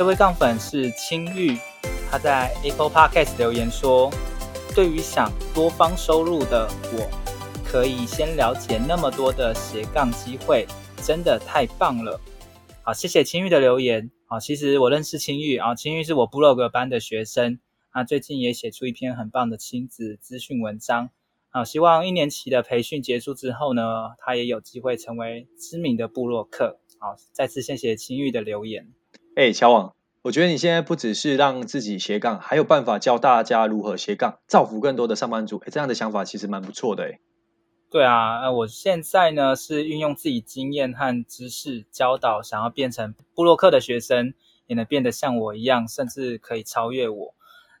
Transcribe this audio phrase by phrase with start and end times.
[0.00, 1.58] 这位杠粉是青玉，
[2.10, 4.10] 他在 Apple Podcast 留言说
[4.74, 7.06] ：“对于想多方收入的我，
[7.62, 10.66] 可以先了解那么多的斜杠机会，
[11.02, 12.18] 真的太棒了。”
[12.82, 14.10] 好，谢谢青玉的留言。
[14.24, 21.10] 好，其实我认识青玉啊，青玉是我部落格班的学生，啊最近也写出一篇很棒的亲子资讯文章。
[21.50, 26.80] 好，希望一年期的培训结束之后呢，他也有机会成为知名的部落客。
[26.98, 28.94] 好，再次谢谢青玉的留言。
[29.36, 35.58] 哎、欸，乔王，我觉得你现在不只是让自己斜杠，还有办法教大家如何斜杠，造福更多的上班族。
[35.58, 37.04] 哎、欸，这样的想法其实蛮不错的。
[37.04, 37.20] 哎，
[37.90, 44.34] 对啊，呃我现在呢是运用自己经验和知识教导，想要变成部落客的学生，
[44.66, 47.34] 也能变得像我一样，甚至可以超越我。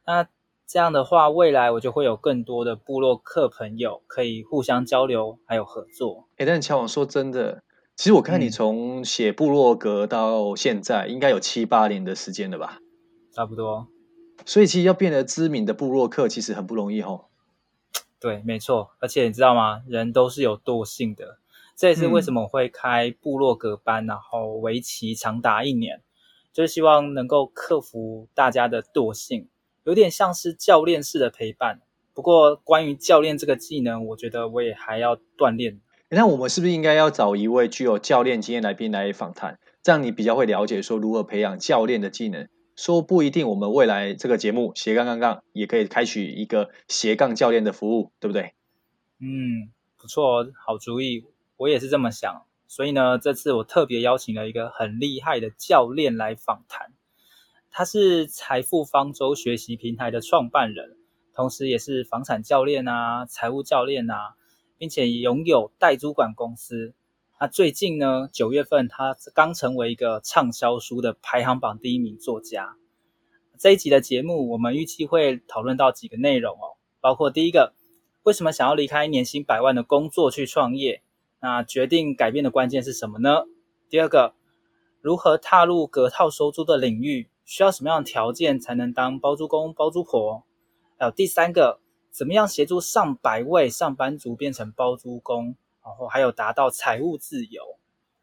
[0.06, 0.28] 那
[0.68, 6.28] 这样的话，未来我就会有更多的部落客朋友可以互相交流，还有合作。
[6.36, 7.64] 哎，但是乔王说真的。
[8.00, 12.78] 其实我看你从写部落格到现在，应该有七八年的时间了吧？
[13.30, 13.88] 差不多。
[14.46, 17.26] 所以其实要变得知名的部落客，其实很不容易哦。
[18.18, 18.92] 对，没错。
[19.00, 19.82] 而且你知道吗？
[19.86, 21.40] 人都是有惰性的，
[21.76, 26.00] 这也是为什么我会开部落格班，嗯、然后为期长达一年，
[26.54, 29.50] 就是希望能够克服大家的惰性，
[29.84, 31.82] 有点像是教练式的陪伴。
[32.14, 35.82] 不过关于教练这个技能，我觉得我也还要锻炼。
[36.12, 39.60] 那我们是不是应该要找一位具有教练经验来宾来访谈？
[39.80, 42.48] 这样你比较会了解说如何培养教练的技能。
[42.74, 48.54] 说不一定，我们未来这个节目斜杠杠杠也可以开启一个斜杠教练的服务，对不对？
[49.20, 51.24] 嗯，不错，好主意，
[51.56, 52.42] 我也是这么想。
[52.66, 56.92] 所以呢，这次我特别邀请了一个很厉害的教练来访谈。
[57.70, 60.96] 他是财富方舟学习平台的创办人，
[61.34, 64.34] 同时也是房产教练啊，财务教练啊。
[64.80, 66.94] 并且拥有代租管公司。
[67.38, 72.76] 那最近呢，九月份他刚成为一个畅销书的排行榜第一名作家。
[73.58, 77.74] 这一集的节目，我们预计会讨论到几个内容哦，包括第一个，
[78.22, 81.02] 为什么想要离开年薪百万的工作去创业？
[81.40, 83.42] 那决定改变的关键是什么呢？
[83.90, 84.32] 第二个，
[85.02, 87.28] 如何踏入隔套收租的领域？
[87.44, 90.42] 需要什么样的条件才能当包租公、包租婆？
[90.96, 91.79] 还有第三个。
[92.10, 97.79] 怎么样协助上百位上班族变成包租公，然后还有达到财务自由？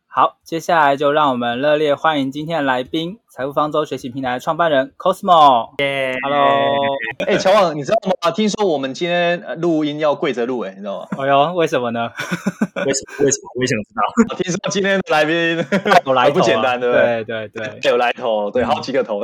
[0.10, 5.70] 好，接下来就让我们热烈欢迎今天的来宾——财富方舟学习平台的创办人 Cosmo。
[5.78, 6.98] 耶，Hello！
[7.28, 8.32] 哎，乔旺，你知道吗？
[8.32, 11.08] 听说我们今天录音要跪着录，哎，你知道吗？
[11.20, 12.10] 哎呦，为什么呢？
[12.84, 13.26] 为什么？
[13.26, 13.50] 为什么？
[13.56, 14.36] 我也想知道。
[14.42, 15.64] 听说今天的来宾
[16.06, 17.24] 有来头，不简单，对不对？
[17.24, 19.22] 对对对，有来头，对，好几个头。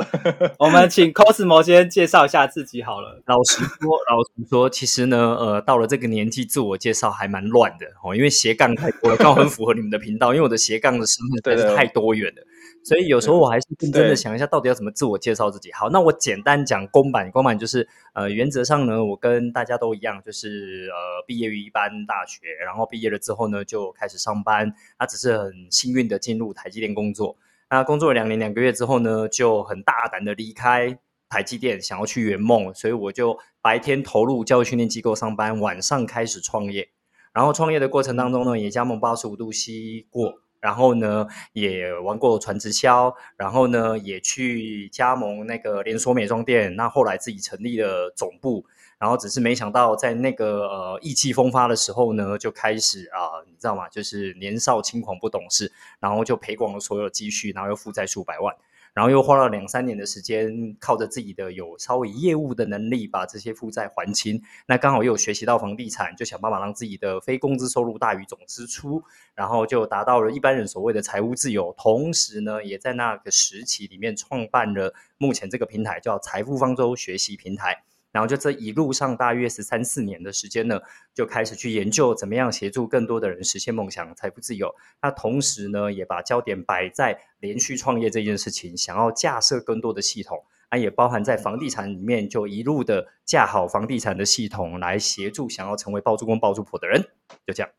[0.58, 3.20] 我们请 Cosmo 先介绍一下自己好了。
[3.26, 12.42] 老实说，老实说，其实呢，呃，到了这个年纪，自我介绍还蛮乱的哦，因为斜杠太多了，刚好很符合你们的频道，因为我的斜杠的身份实在是太多元了。
[12.82, 15.72] 所以有时候我还是认真的想一下，到底要怎么自我介绍自己。
[15.72, 24.70] 好，那我简单讲公版，公版就是呃，原则上呢，我跟大家都一样，就是呃，毕业于一般大学，然后毕业了之后呢，就开始上班。
[24.98, 27.38] 他只是很幸运的进入台积电工作。
[27.70, 30.98] 那工作了两年两个月之后呢，就很大胆的离开
[31.30, 32.74] 台积电，想要去圆梦。
[32.74, 36.90] 所以我就白天投入教育训练机构上班，晚上开始创业。
[37.32, 40.43] 然后创业的过程当中呢，也加盟八十五度 C 过。
[40.64, 46.74] 然后呢，也玩过传直销，然后呢，也去加盟那个连锁美妆店。
[46.74, 48.64] 那后来自己成立了总部，
[48.98, 53.86] 然后只是没想到在那个呃意气风发的时候呢，就开始啊、你知道吗？
[53.90, 58.56] 就是年少轻狂不懂事，然后就赔光了所有积蓄，然后又负债数百万。
[58.94, 64.40] 然后又花了两三年的时间，靠着自己的有稍微业务的能力，把这些负债还清。
[64.66, 69.02] 那刚好又有学习到房地产，就想办法让自己的非工资收入大于总支出，
[69.34, 71.74] 然后就达到了一般人所谓的财务自由。
[71.76, 77.82] 同时呢，也在那个时期里面创办了目前这个平台，叫财富方舟学习平台。
[78.14, 80.80] 然后就这一路上大约是三四年的时间呢，
[81.12, 84.72] 就开始去研究怎么样协助更多的人实现梦想、财富自由。
[85.02, 97.02] 那同时呢，也把焦点摆在连续创业这件事情，想要架设更多的系统，啊，也包含在房地产里面，就一路的架好房地产的系统，来协助想要成为包租公、包租婆的人。
[97.44, 97.70] 就这样。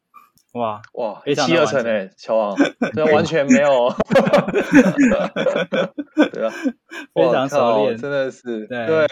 [0.55, 2.55] 哇哇，一七二成诶，乔王，
[2.93, 3.89] 这完全没有，
[6.31, 6.53] 对啊，
[7.13, 9.05] 非常熟练，真的是，对，对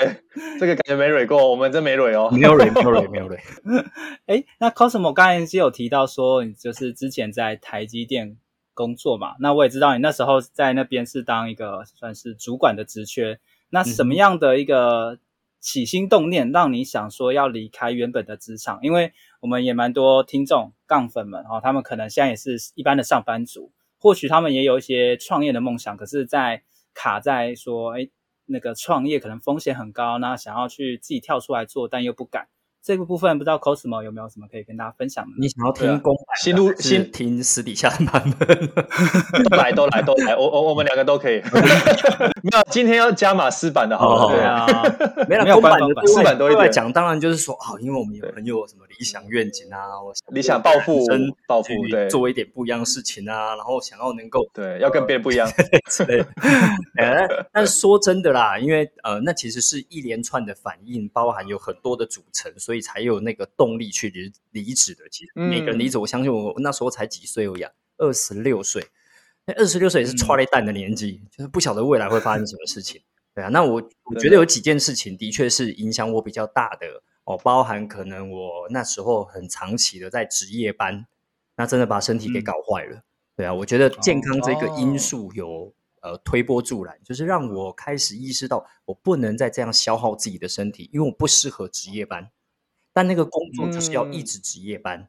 [0.57, 3.37] 这个感觉没蕊过，我们真没蕊哦，没有蕊，没有蕊，没有蕊。
[4.25, 8.37] 哎，那 Cosmo 刚才是有提到说，你就是之前在台积电
[8.73, 13.37] 工作嘛，那我也知道你那时候在那边是当一个算是主管的职缺，
[13.69, 15.19] 那什么样的一个
[15.59, 18.79] 起心动念让你想说要离开原本的职场？
[18.81, 19.11] 因为
[19.43, 26.63] 我们也蛮多听众杠粉们哈，他们可能现在也是一般的上班族，或许他们也有一些创业的梦想，可是，在
[26.93, 28.07] 卡在说，哎，
[28.45, 32.47] 那个创业可能风险很高，那想要去自己跳出来做，但又不敢。
[32.83, 35.31] 这个部分不知道 Cosmo 有没有什么可以跟大家分享的？
[35.39, 38.47] 你想要听公版新录新听私底下的版本，
[39.49, 41.41] 都来都来都来，我我我们两个都可以。
[42.43, 44.67] 没有，今天要加码私版的，好好对啊，
[45.29, 46.91] 没有公版的私版都会讲。
[46.91, 50.99] 当然就是说啊，因为我们有很有什么理想愿景啊，我理想抱负，
[51.47, 55.49] 抱负，对，做一点不一样的事情啊，然后想要能够对，要跟别人不一样。
[56.05, 56.25] 对，
[57.53, 62.72] 但是说真的啦，因为呃，那其实是一连串的反应，包含有很多的组成，所以。
[62.73, 65.07] 所以才有那个动力去离离职的。
[65.11, 67.63] 其实每个人离职，我相信我那时候才几岁而已，
[67.97, 68.83] 二十六岁。
[69.45, 72.99] 那二十六岁也是剉咧等的年纪，嗯、就是不晓得未来会发生什么事情。
[73.35, 73.73] 对啊，那我
[74.05, 76.87] 我觉得有几件事情的确是影响我比较大的
[77.25, 81.05] 哦，包含可能我那时候很长期的在值夜班，
[81.55, 82.95] 那真的把身体给搞坏了。
[82.97, 83.03] 嗯、
[83.37, 92.31] 对啊，我觉得健康这个因素有、哦、呃推波助澜，就是让我开始意识到我不能再这样消耗自己的身体，因为我不适合值夜班。
[92.93, 95.07] 但那个工作就是要一直值夜班，嗯、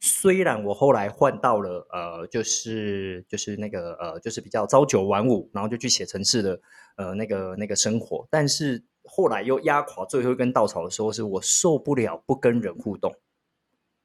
[0.00, 6.60] 虽然我后来换到了呃，就是就是那个呃，就是比较朝九晚五，然后就去写城市的
[6.96, 13.14] 呃那个那个生活，但是后来又压垮最后一根稻草的时候，是我受不了不跟人互动。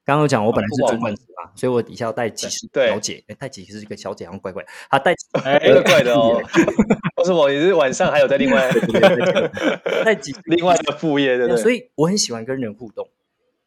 [0.06, 5.14] 刚刚讲我本来是主管职嘛，所以我底下要带几十个小姐，哎，带几十个小姐好像怪怪，他带
[5.44, 6.42] 哎，怪的哦。
[7.18, 8.72] 为什么你是晚上还有在另外
[10.06, 11.62] 带几 另外一个副业对不对？
[11.62, 13.10] 所以我很喜欢跟人互动。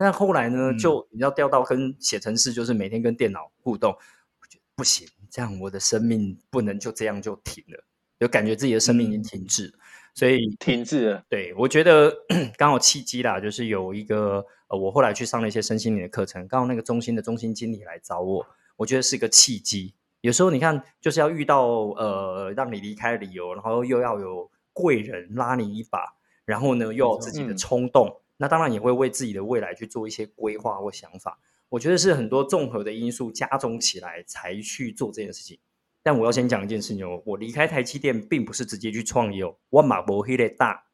[0.03, 7.85] 但后来呢，就你要调到跟写程式，就是每天跟电脑互动，我觉得不行，这样我的生命不能就这样就停了，
[8.19, 9.73] 就感觉自己的生命已经停滞了，
[10.15, 11.23] 所以停滞了。
[11.29, 12.11] 对，我觉得
[12.57, 18.47] 刚好契机啦，就是有一个呃，我后来去上了一些身心灵的课程，刚好那个中心的中心经理来找我，
[18.77, 19.93] 我觉得是一个契机。
[20.23, 26.15] 有时候你看，就是要遇到呃让你离开的理由，然后又要有贵人拉你一把，
[26.47, 28.20] 然后呢又有自己的冲动。
[28.41, 31.39] 嗯那当然也会为自己的未来去做一些规划或想法，
[31.69, 35.59] 我觉得是很多综合的因素加总起来才去做这件事情。
[36.03, 40.87] 但我要先讲一件事情哦，我离开台积电并不是直接去创业哦，我马博黑的大，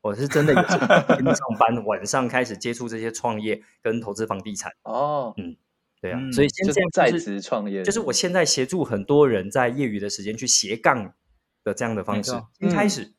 [0.00, 5.56] 我是真的也是白天上班， 晚上开始接触这些创业跟投资房地产哦，嗯，
[6.00, 11.12] 对啊，所以现在在职创业，就是我现在协助很多人在业余的时间去斜杠
[11.64, 12.30] 的这样的方式，
[12.60, 13.15] 一开始。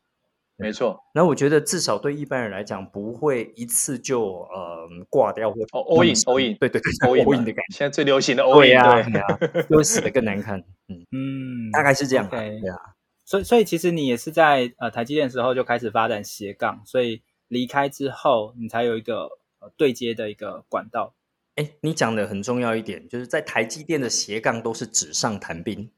[0.60, 12.76] 没错，那我觉得至少对一般人来讲，不会一次就呃挂掉或哦 all in all in，对对对 all in 的感觉，现在最流行的 all in 啊，对啊，又死的更难看，嗯嗯，大概是这样，对啊，
[13.24, 21.14] 所以所以其实你也是在呃台积电的时候就开始发展斜杠，所以离开之后你才有一个呃对接的一个管道。
[21.56, 25.90] 哎，你讲的很重要一点，就是在台积电的斜杠都是纸上谈兵。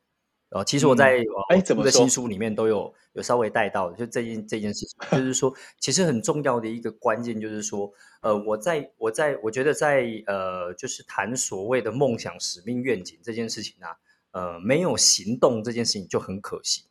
[0.51, 13.95] 呃，其实我在哎，这个新书里面都有有稍微带到的，就这件这件事情， 就是说，其实很重要的一个关键就是说，呃，我在我在我觉得在呃，就是谈所谓的梦想、使命、愿景这件事情啊，
[14.31, 16.85] 呃，没有行动这件事情就很可惜。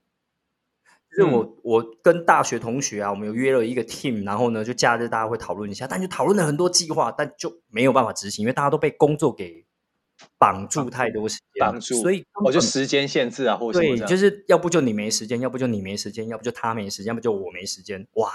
[1.10, 9.64] 就是我我跟大学同学啊，我们有约了一个 team，然后呢，就假日大家会讨论一下，但就讨论了很多计划，但就没有办法执行，因为大家都被工作给。
[10.38, 18.32] 绑住太多时间，绑住，所以我就时间限制啊，或者对，就是要不就你没时间，要不就你没时间，要不就他没时间，要不就我没时间，哇，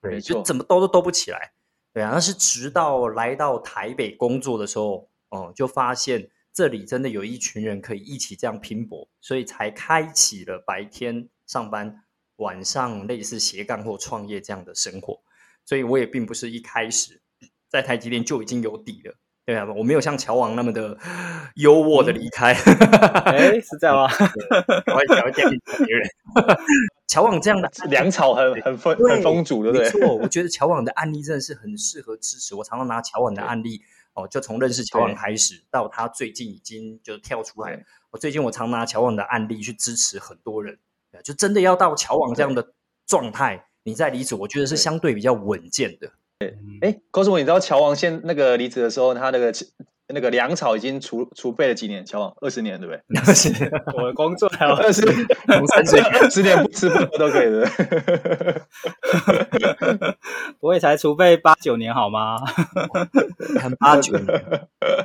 [0.00, 1.52] 对，就怎么兜都兜不起来，
[1.92, 12.02] 对啊，但是直到来到台北工作的时候，哦、嗯，就发现这里真的有一群人可以一起这样拼搏，所以才开启了白天上班，
[12.36, 15.20] 晚上类似斜杠或创业这样的生活，
[15.64, 17.20] 所以我也并不是一开始
[17.68, 19.14] 在台积电就已经有底了。
[19.46, 20.98] 对啊，我没有像乔王那么的
[21.54, 22.52] 优渥的离开。
[22.52, 24.10] 哎、嗯，是这样吗？
[24.92, 25.48] 我会讲一点
[25.86, 26.08] 别人。
[27.06, 29.84] 乔王这样的粮草很很丰很丰足，对不对？
[29.84, 32.56] 没错，我觉得乔王的案例真的是很适合支持。
[32.56, 33.80] 我常常拿乔王的案例
[34.14, 37.84] 哦，就从认识乔王开始，到他最近已经就是跳出来。
[38.10, 40.76] 我最近我常拿乔王的案例去支持很多人。
[41.24, 42.72] 就真的要到乔王这样的
[43.06, 46.10] 状态，你再离职，我觉得是相对比较稳健的。
[46.38, 49.50] 对，哎，告诉我，你知道乔王现那个离职的时候，他那个
[50.08, 52.04] 那个粮草已经储储备了几年？
[52.04, 53.02] 乔王二十年，对不对？
[53.20, 55.16] 二十年， 我的工作还有二十年，
[55.68, 57.66] 三十年，十年不吃不喝都可以的。
[60.60, 62.36] 我也才储备八九年，好吗？
[63.58, 64.26] 还八九年，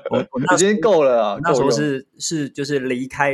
[0.09, 1.39] 我我那时候已经够了啊！
[1.41, 3.33] 那时候是是就是离开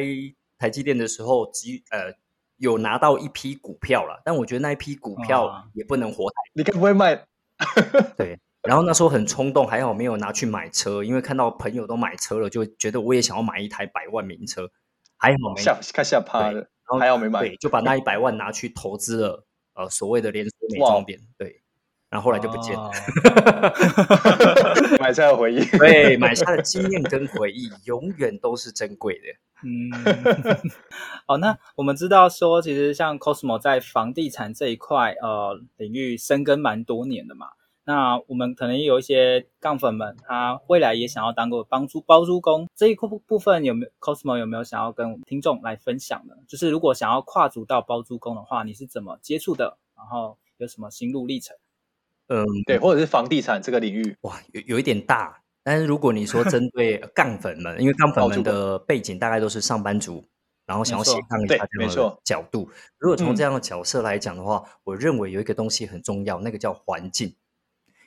[0.60, 2.14] 台积电的时候，只呃
[2.58, 6.36] 有拿到一批股票了，但我觉得那一批股票也不能活太。
[6.54, 7.26] 你该不会卖？
[8.18, 8.40] 对。
[8.64, 14.70] 然后那时候很冲动，还好没有拿去买车，因为看到朋友都买车了，就觉得我也想要买一台百万名车，
[15.16, 21.62] 还好没吓看吓趴了，然后还好没买，对，就把那一百万拿去投资了，呃，所谓的连锁美妆店，对，
[22.10, 22.92] 然后后来就不见了。
[25.08, 29.22] 买菜的回忆， 对，买菜的经验跟回忆 永远都是珍贵的。
[29.64, 29.90] 嗯，
[31.28, 37.48] 哦，那我们知道说，其实像 Cosmo 在房地产这一块呃领域深耕蛮多年的嘛。
[37.86, 46.38] 那我们可能有一些杠粉们，他未来也想要当个帮租包租公这一部部分，有没有 Cosmo 有没有想要跟我们听众来分享的？
[46.50, 49.78] 就是如果想要跨足到包租公的话，你是怎么接触的？
[49.96, 51.56] 然后有什么心路历程？
[52.28, 55.42] 嗯，对，或者是房地产这个领域，哇，有有一点大。
[55.64, 60.26] 但是如果你说针 对杠粉们，因为杠粉们的背景大概都是上班族，
[60.66, 62.70] 然后想要斜杠一下这样的角度。
[62.98, 67.36] 如果从这样的角色来讲的话，嗯，我认为有一个东西很重要，那个叫环境。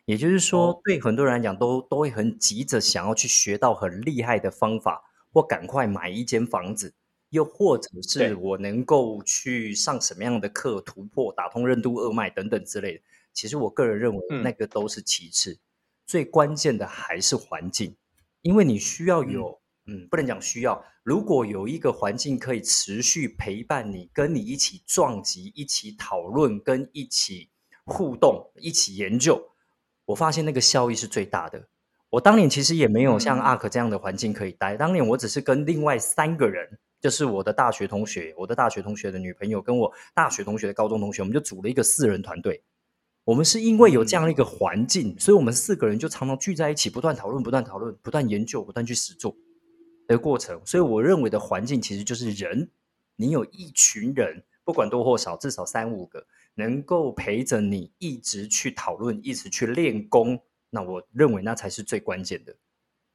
[0.07, 6.95] 也就是说，对很多人来讲，都都会很急着想要去学到很厉害的方法，或赶快买一间房子，
[7.29, 13.03] 又或者是我能够去上什么样的课，突破打通任督二脉等等之类的。
[13.33, 15.59] 其实我个人认为，那个都是其次，嗯、
[16.07, 17.97] 最关键的还是环境，
[18.43, 27.51] 因为你需要有，嗯，嗯，不能讲需要，如果有一个环境可以持续陪伴你，跟你一起撞击、一起讨论、跟一起
[27.85, 29.51] 互动、一起研究。
[30.07, 31.69] 我发现那个效益是最大的。
[32.11, 34.77] 我当年其实也没有像 ARK 这样的环境可以待。
[34.77, 42.61] 当年我只是跟另外三个人，就是我的大学同学、我的大学同学的女朋友，跟我大学同学的高中同学，我们就组了一个四人团队。
[43.25, 49.37] 我们是因为有这样的一个环境，所以我们四个人就常常聚在一起，不断讨论、不断讨论、不断研究、不断去实做
[50.07, 50.61] 的过程。
[50.65, 52.71] 所以我认为的环境其实就是人。
[53.17, 56.27] 你有一群人，不管多或少，至少三五个。
[56.55, 62.55] 能够陪着你一直去讨论，一直去练功，那我认为那才是最关键的，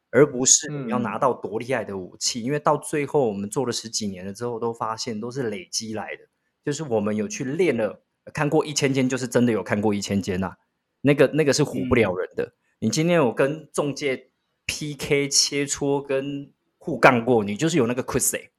[0.10, 2.42] 而不是你要拿到多厉害的武器。
[2.42, 2.44] 嗯。
[2.44, 6.24] 因为到最后，我们做了十几年了之后，都发现都是累积来的。
[6.64, 10.56] 就是我们有去练了，看过一千间，就是真的有看过一千间呐。
[11.02, 12.44] 那个那个是唬不了人的。
[12.44, 12.54] 嗯。
[12.80, 14.30] 你今天有跟中介
[14.66, 18.50] PK 切磋跟互杠过，你就是有那个 quiz，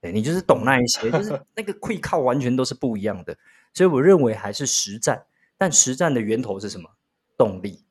[0.00, 3.36] 对，你就是懂那一些，就是 那个会靠完全都是不一样的。
[3.72, 5.26] 所以我认为还是实战，
[5.56, 6.90] 但实战的源头是什么？
[7.38, 7.84] 动力，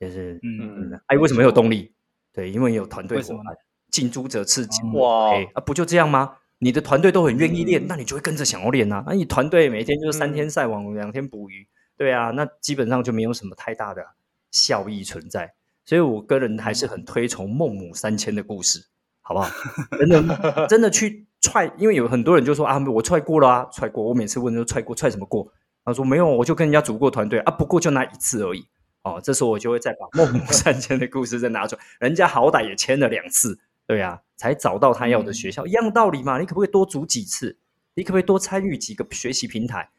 [0.00, 1.92] 就是嗯嗯，哎，为什么有动力？
[2.32, 3.56] 对，因为有团队伙伴，
[3.90, 6.38] 近朱者赤，近墨者黑啊，不就这样吗？
[6.58, 9.04] 你的团队都很愿意练，嗯、那你就会跟着想要练啊。
[9.06, 14.04] 那你团队每天就是三天晒网，两天捕鱼，对啊，那基本上就没有什么太大的
[14.50, 15.54] 效益存在。
[15.84, 18.86] 所以我个人还是很推崇孟母三迁的故事，
[19.22, 19.50] 好不好？
[19.98, 21.26] 真的，真的去。
[21.40, 24.02] 踹，因为有很多人就说啊，我踹过了啊，踹过。
[24.02, 25.48] 我每次问都踹过，踹什么过？
[25.84, 28.66] 他说没有，我就跟人家组过团队啊，不过就那一次而已。
[29.04, 33.56] 哦，这时候我就会再把孟母三迁的故事再拿出来，人家好歹也签了两次，
[33.88, 36.38] 对啊，才找到他要的学校，嗯、一样道理嘛。
[36.38, 37.58] 你可不可以多组几次？
[37.94, 39.90] 你可不可以多参与几个学习平台？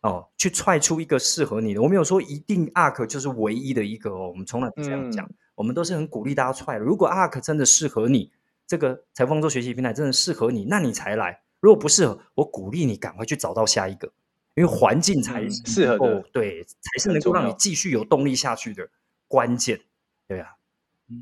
[0.00, 1.80] 哦，去踹出一个适合你的。
[1.80, 6.76] 我没有说一定 ARK 就是唯一的一个哦，我们从来不这样讲，嗯、我们都是很鼓励大家踹。
[6.76, 8.32] 如果 ARK 真的适合你。
[8.68, 11.40] 这个财富方舟学习平台真的适合你，那你才来。
[11.60, 14.12] 如果不适合，我鼓励你赶快去找到下一个，
[14.56, 18.88] 因为环境才适合的，对，才是能够让你继续有动力下去的
[19.28, 19.80] 关键。
[20.26, 20.48] 对啊，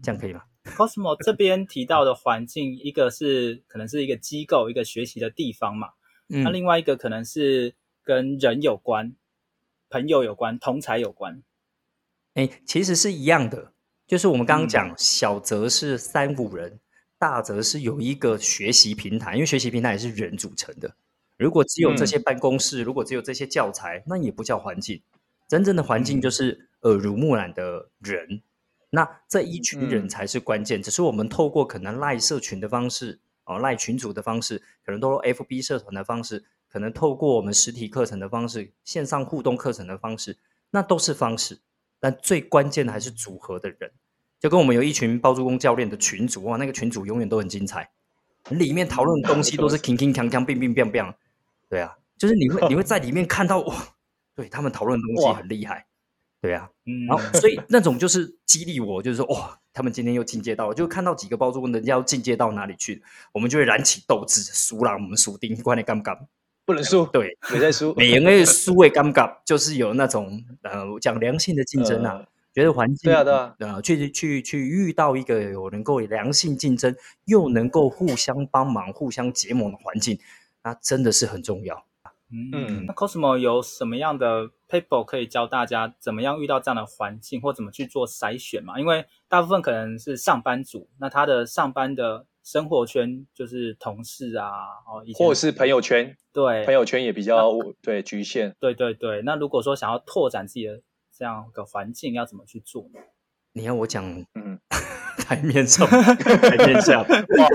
[0.02, 0.40] 这样可以吗
[0.74, 5.88] ？Cosmo 这边提到的环境，一个是可能是一个机构，一个学习的地方嘛。
[6.28, 9.14] 嗯，那另外一个可能是跟人有关、
[9.88, 11.42] 朋友有关、同才有关。
[12.34, 13.72] 哎，其实是一样的，
[14.06, 16.80] 就是我们刚刚讲，嗯、小则是三五人。
[17.16, 20.94] 大则是有一个学习平台，因为学习平台也是人组成的。
[21.38, 25.00] 如果只有这些办公室，嗯、如果只有这些教材，那也不叫环境。
[25.48, 28.42] 真正的环境就是耳濡目染的人。
[28.94, 30.80] 那这一群人才是关键。
[30.80, 40.38] 嗯、只是我们透过可能赖社群的方式，哦赖群组的方式，可能都 FB 社团的方式，可能透过我们实体课程的方式，线上互动课程的方式，
[40.70, 41.58] 那都是方式。
[41.98, 43.90] 但最关键的还是组合的人。
[44.40, 47.90] 就跟我们有一群包租公教练的群组哇，那个群组永远都很精彩，
[48.50, 51.14] 里面讨论的东西都是 铿铿锵锵、乒乒乓乓，
[51.70, 53.74] 对啊，就是你会你会在里面看到哇，
[54.34, 55.86] 对他们讨论的东西很厉害，
[56.44, 66.14] 对啊，嗯，然后所以那种就是激励我，就是说哇，他们今天又进阶到了，就看到几个包租，人家要进阶到哪里去，我们就会燃起斗志，输了我们输定，关你干不干？
[66.66, 80.18] 不能输，对，没在输，每人的输会尴尬，就是有那种呃讲良性的竞争啊，呃、觉得环境对啊对啊，呃去去去遇到一个有能够良性竞争，又能够互相帮忙、互相结盟的环境，
[80.62, 81.86] 那真的是很重要。
[82.30, 88.80] 嗯，那 Cosmo 有什么样的 paper 可以教大家怎么样遇到这样的环境，或怎么去做筛选嘛？
[88.80, 94.50] 因为大部分可能是上班族，那他的上班的生活圈就是同事啊，
[94.86, 98.56] 哦，或者是朋友圈，对，朋友圈也比较对局限。
[98.58, 100.82] 对对对，那如果说想要拓展自己的
[101.16, 103.00] 这样的环境，要怎么去做呢？
[103.56, 104.58] 你要我讲，嗯，
[105.16, 107.48] 台面上， 台面下，哇，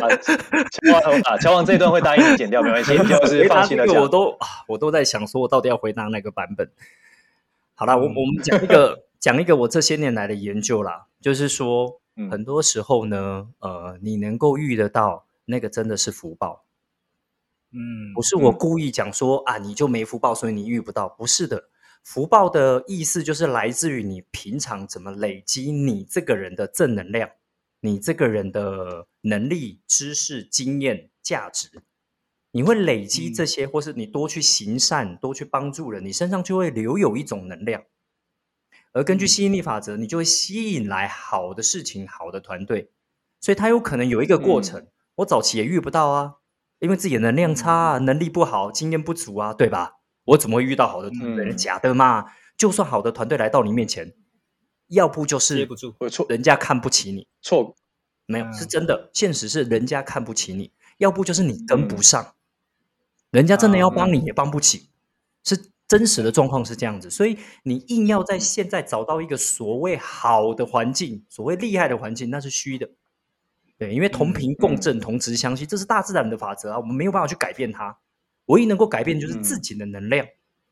[0.71, 4.01] 乔王啊，乔王这一段会答应你剪掉，没关系，就是放心的讲。
[4.01, 6.71] 我都啊，我都在想，说我到底要回答哪个版本？
[7.75, 11.99] 好啦，我我们讲一个，讲一个我这些年来的研究啦，就是说，
[12.31, 16.63] 很多时候呢，呃，你能够遇得到那个，真的是福报。
[17.71, 21.65] 嗯，不是我故意讲说啊，你就没福报，所以你遇不到，不是的。
[22.03, 27.29] 福报的意思就是来自于你平常怎么累积你这个人的正能量，
[27.81, 31.69] 你这个人的能力、知识、经验、价值，
[32.51, 37.83] 你会累积这些，或是你多去行善、多去帮助人，你身上就会留有一种能量。
[38.91, 42.91] 而根据吸引力法则，你就会吸引来好的事情、好的团队。
[43.39, 44.87] 所以它有可能有一个过程，
[45.17, 46.37] 我早期也遇不到啊，
[46.79, 49.98] 因为自己的能量差啊，能力不好，经验不足啊，对吧？
[50.29, 51.45] 我怎么会遇到好的团队？
[51.45, 52.25] 嗯、假的嘛！
[52.57, 54.13] 就算好的团队来到你面前，
[54.87, 57.27] 要不就是接不住，人家看不起你。
[57.41, 57.75] 错，
[58.25, 59.09] 没有是真的。
[59.13, 62.33] 现实是人家看不起你，要不就是你跟不上，嗯、
[63.31, 64.89] 人家真的要帮你也帮不起，嗯、
[65.45, 67.09] 是真实的状况是这样子。
[67.09, 72.89] 所以你硬要在现在找到一个所谓好的环境，所谓厉害的环境，那是虚的。
[73.77, 77.97] 对，因为同频共振，同值相吸，这是大自然的法则啊，我们没有办法去改变它。
[78.49, 80.23] 唯一能够改变就是自己的能量。
[80.25, 80.29] 嗯、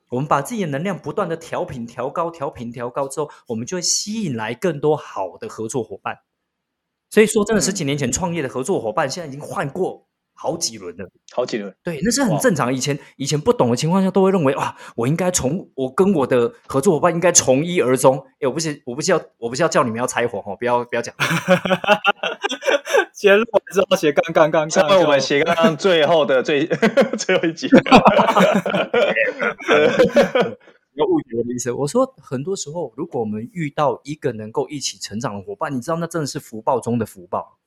[0.09, 6.19] 我们把自己的能量不断的调频、调高、调频、调高之后，我们就会吸引来更多好的合作伙伴。
[7.09, 11.09] 所以说，真的十几年前创业的合作伙伴，现在已经换过好几轮了。
[11.31, 12.73] 好几轮，对，那是很正常。
[12.73, 18.17] 以前以前不懂的情况下，都会认为啊，我应该从我跟我的合作伙伴应该从一而终。
[18.39, 21.15] 哎，我不是，我不是要，我不是要叫你们要拆伙哦，不要不要讲。
[23.17, 26.67] 结论之后斜杠杠杠杠，上我们斜杠杠最后的最
[27.17, 27.67] 最后一集。
[30.93, 31.71] 有误解我的意思。
[31.71, 37.57] 我说，很多时候，如果我们遇到一个能够一起成长的伙伴，你知道，那真的是福报中的福报。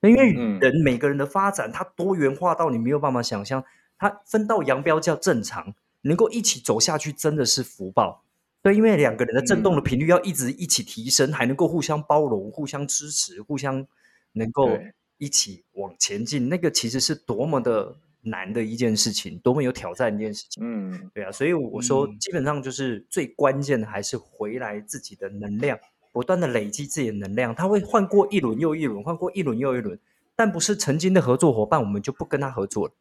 [0.00, 3.62] 因为人每个人的发展，它多元化到你没有办法想象，
[3.96, 8.24] 它分道扬镳叫正常，能够一起走下去，真的是福报。
[8.60, 13.86] 对，因为两个人的振动的频率要一直一起提升，还能够互相包容、互相支持、互相。
[14.34, 14.78] 能够
[15.18, 20.62] 一起往前进，那个其实是多么的难的一件事情，多么有挑战一件事情。
[20.62, 25.78] 嗯，对啊，所以我说，基本上就是最关键的还是回来自己的能量，
[26.12, 27.54] 不断的累积自己的能量。
[27.54, 29.98] 他会换过一轮又一轮，换过一轮又一轮，
[30.34, 32.94] 但不是曾经的合作伙伴，我们就不跟他合作了，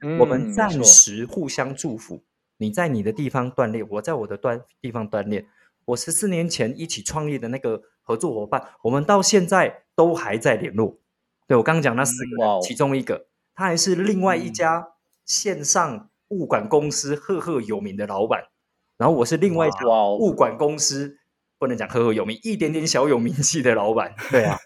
[0.00, 2.22] 而我们暂时互相祝福。
[2.58, 5.46] 你在你的地方锻炼，我在我的锻地方锻炼。
[5.84, 10.98] 我十四年前一起创业的那个合作伙伴，我们到现在都还在联络。
[11.46, 14.88] 对，我刚刚讲那四个人，其中一个他还是另外一家
[15.24, 18.44] 线上物管公司赫赫有名的老板，
[18.96, 19.80] 然后我是另外一家
[20.18, 21.18] 物管公司
[21.58, 24.14] 不能讲赫赫有名，一点点小有名气的老板。
[24.30, 24.58] 对啊，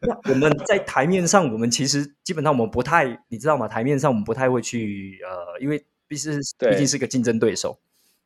[0.00, 3.68] 那我们在台面上，我们其实基本上我们不太，你知道吗？
[3.68, 7.78] 台面上我们不太会去呃，因为毕竟毕竟是个竞争对手。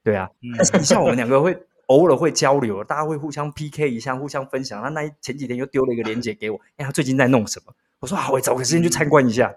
[0.02, 1.56] 对啊，但是你像我们两个会。
[1.86, 4.82] 偶尔会交流，大家会互相 PK 一下，互相分享。
[4.82, 7.72] 他那前几天又丢了一个链接给我，哎，他最近在弄什么？
[8.00, 9.54] 我说好，我找个时间去参观一下。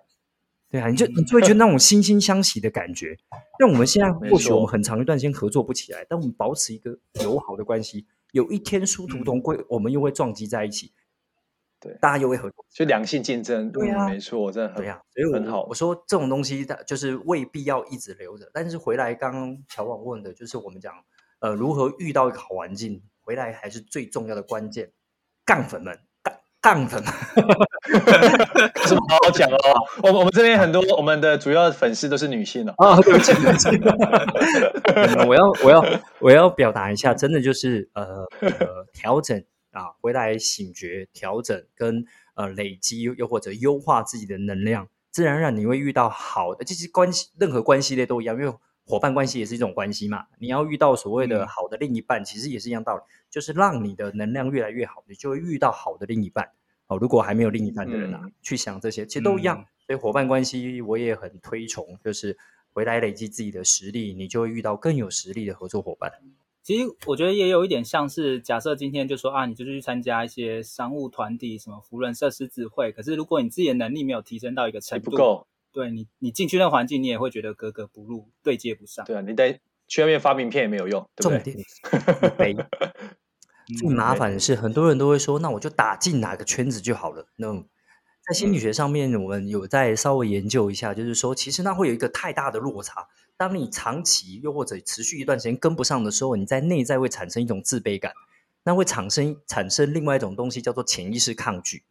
[0.70, 3.18] 对啊，你就你就会觉得那种惺惺相惜的感觉。
[3.60, 8.06] 那我们现在或许我们很长一段时间合作不起来，但我们保持一个友好的关系。
[8.32, 10.92] 有一天殊途同归，我们又会撞击在一起。
[11.80, 13.72] 对，大家又会合作，就良性竞争。
[13.72, 15.66] 对啊，没错，真的很对啊，所以很好。
[15.66, 18.48] 我说这种东西，就是未必要一直留着。
[18.54, 20.94] 但是回来刚刚乔网问的，就是我们讲。
[21.40, 24.92] 呃，如何遇到一个好环境，回来还是最重要的关键。
[25.46, 27.14] 杠粉们，杠杠粉们，
[28.76, 29.58] 有什么好好讲哦？
[30.04, 32.74] 我我们这边很多，我们的主要粉丝都是女性哦。
[32.78, 33.70] 啊，对不起，对不起。
[35.28, 35.86] 我要我要
[36.20, 48.54] 我要表达一下，真的就是呃呃调整啊，回来醒觉调整跟呃累积，又或者优化自己的能量，自然而然你会遇到好的这些关系，任何关系类都一样，因为。
[48.90, 50.26] 伙伴关系也是一种关系嘛。
[50.40, 56.50] 你要遇到所谓的好的另一半，嗯、其实也是一样道理，就是让你的能量越来越好，你就会遇到好的另一半。
[56.88, 59.60] 哦，如果还没有另一半的人啊，嗯、去想这些，其实都一样。
[59.60, 62.36] 嗯、所以伙伴关系我也很推崇，就是
[62.74, 66.12] 回来累积自己的实力，你就会遇到更有实力的合作伙伴。
[66.64, 79.06] 其实我觉得也有一点像是，假设今天就说啊，你就是去参加一些商务团体，什么福人社、狮子会，可是如果你自己的能力没有提升到一个程度，不够，对你，你进去那个环境，你也会觉得格格不入，对接不上。
[79.06, 81.54] 对啊，你在去外面发名片也没有用，对不对？
[81.54, 81.64] 重
[82.38, 82.68] 点，
[83.78, 87.28] 最麻烦的是，很多人都会说，那我就打进哪个圈子就好了。
[87.36, 87.54] 那
[88.28, 93.08] 在心理学上面，我们有在稍微研究一下，就是说，其实那会有一个太大的落差。
[93.38, 98.12] 当你长期又或者持续一段时间跟不上的时候，你在内在会产生一种自卑感，
[98.64, 101.84] 那会产生产生另外一种东西叫做潜意识抗拒。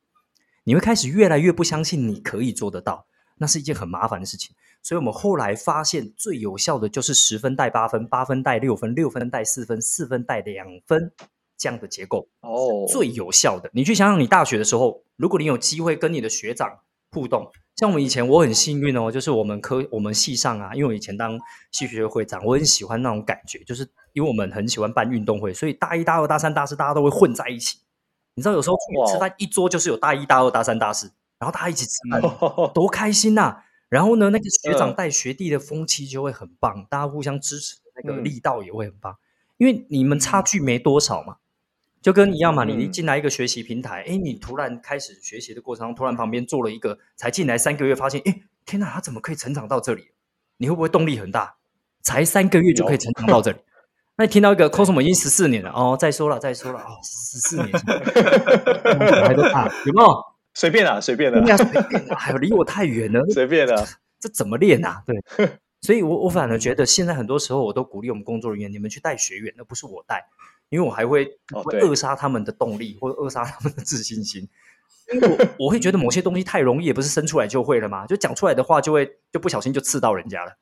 [0.64, 3.06] 你会开始越来越不相信你可以做得到，
[3.38, 4.54] 那是一件很麻烦的事情。
[4.82, 11.12] 所以我们后来发现，最有效的就是十分带八分，八分带六分，六分带四分，四分带两分
[11.56, 13.68] 这样的结构哦，最有效的。
[13.72, 17.50] 你去想想，你大学的时候，如果你有机会跟你的学长互动。
[17.76, 21.38] 像我们以前，我很幸运哦，就是我们科我们系上啊，因为我以前当
[21.70, 27.78] 系学会会长，我很喜欢那种感觉，就是因为我们很喜欢办运动会，所以大一、大二、大三、大四大家都会混在一起。
[28.34, 32.20] 你知道，有时候出去吃饭，一桌就是有大一、大二、大三、大四，然后大家一起吃饭，
[32.74, 33.64] 多开心呐、 啊！
[33.88, 39.16] 然后呢，那个学长带学弟的风气就会很棒，大家互相支持的，那个力道也会很棒，
[39.56, 41.36] 因为你们差距没多少嘛。
[42.00, 50.12] 就跟一样嘛，你一进来一个学习平台，哎、嗯，你突然开始学习的过程中，突然旁边坐了一个才进来三个月，发现，哎，天哪，他怎么可以成长到这里？
[50.58, 51.56] 你会不会动力很大？
[52.00, 53.58] 才三个月就可以成长到这里？
[54.16, 57.68] 那你听到一个 Cosmo 已经十四年了哦，再说了，再说了哦，十四年，
[59.26, 60.24] 还都大，有没有？
[60.58, 63.86] 随便啦，随便啦，随便啦，还有离我太远了， 随便啦，
[64.18, 65.00] 这怎么练啊？
[65.06, 65.22] 对，
[65.82, 70.26] 所以我我反而觉得现在很多时候我都鼓励我们工作人员，你们去带学员，而不是我带。
[70.68, 71.24] 因为我还会
[71.64, 74.48] 会扼杀他们的动力，或者扼杀他们的自信心。
[75.14, 80.58] 因为我 我会觉得某些东西太容易，也不是生出来就会了嘛，就讲出来的话就会就不小心就刺到人家了。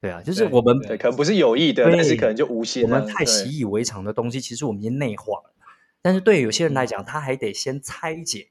[0.00, 2.82] 对啊，就是我们可能不是有意的，但是可能就无心。
[2.82, 5.54] 我们太习以为常的东西，其实我们已经内化了。
[6.02, 8.48] 但是对有些人来讲，他还得先拆解，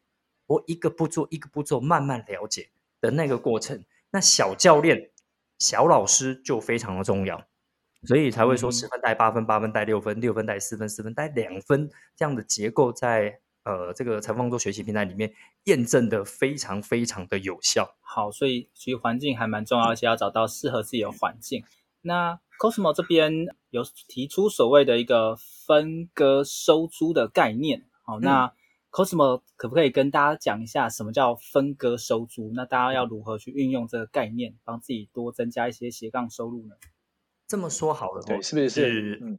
[0.47, 3.83] 我一个步骤一个步骤慢慢了解的那个过程。
[4.09, 5.11] 那小教练、
[5.59, 7.45] 小老师就非常的重要。
[8.03, 15.33] 所以才会说十分带八分，八分带六分，六分带四分，四分带两分这样的结构在呃这个财富方舟学习平台里面
[15.63, 17.95] 验证的非常非常的有效。
[17.99, 21.63] 好，所以其实环境还蛮重要，而且要找到适合自己的环境。
[22.01, 27.87] 那 Cosmo 这边有提出所谓的一个分割收租的概念。
[28.03, 28.53] 好，那
[28.97, 32.51] Cosmo 可不可以跟大家讲一下什么叫分割收租？
[32.55, 36.73] 那大家要如何去运用这个概念，帮自己多增加一些斜杠收入呢？
[37.47, 39.37] 这么说好了，对，是不是？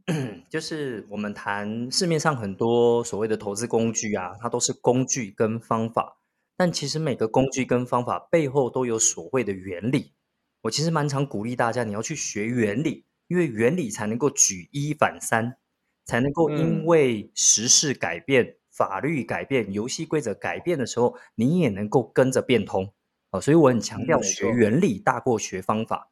[0.48, 6.18] 就是我们谈市面上很多所谓的投资工具啊，它都是工具跟方法，
[6.56, 10.12] 但其实每个工具跟方法背后都有所谓的原理。
[10.60, 15.56] 我其实蛮常鼓励大家，你要去学原理，因为原理才能够举一反三，
[16.04, 22.94] 才能够因为时事改变、嗯、法律改变、游戏规则改变的时候，你也能够跟着变通。
[23.32, 26.08] 哦，所以我很强调学原理大过学方法。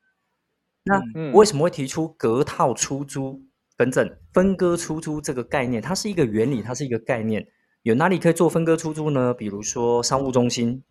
[0.83, 1.00] 那
[1.33, 3.40] 我为什么会提出隔套出租、
[3.76, 5.81] 更正分割出租这个概念？
[5.81, 7.46] 它是一个原理，它是一个概念。
[7.83, 9.33] 有哪里可以做分割出租呢？
[9.33, 10.83] 比如说商务中心，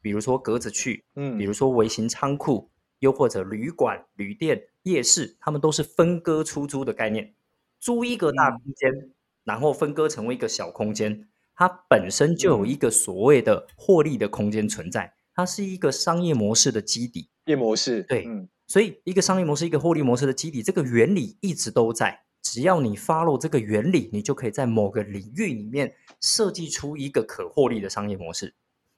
[0.00, 7.34] 比如说格子去，嗯，比如说微型仓库，又或者旅馆、旅店、夜市，他们都是分割出租的概念。
[7.78, 9.14] 租一个大空间，嗯、
[9.48, 17.30] 然后分割成为一个小空间，它本身就有一个所谓的获利的空间存在，它是一个商业模式的基底。
[17.46, 18.26] 业模式，对。
[18.26, 22.20] 嗯所以，一个商业模式，一个获利模式的基底，这个原理一直都在。
[22.42, 28.54] 只要你 follow 这个原理，你就可以在某个领域里面设计出一个可获利的商业模式。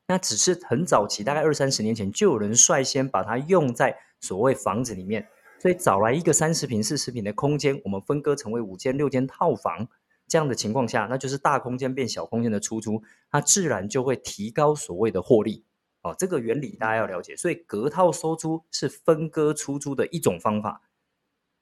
[0.08, 5.28] 那只是很早期，大概二三十年前，就有人率先把它用在所谓房子里面。
[5.60, 9.86] 所以，找来一个三十平、四十平的空间，我们分割成为五间、六间套房
[10.30, 15.64] 这样的情况下，那就是大空间变小空间的出租，它自然就会提高所谓的获利。
[16.02, 20.80] 哦，这个原理大家要了解，所以隔套收租是分割出租的一种方法，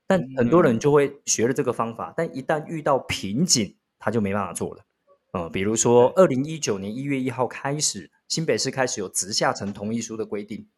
[0.07, 4.85] 但很多人就会学了这个方法，但一旦遇到瓶颈，他就没办法做了。
[5.33, 10.69] 呃，比如说二零一九年一月一号开始，新北市开始有直下层同意书的规定，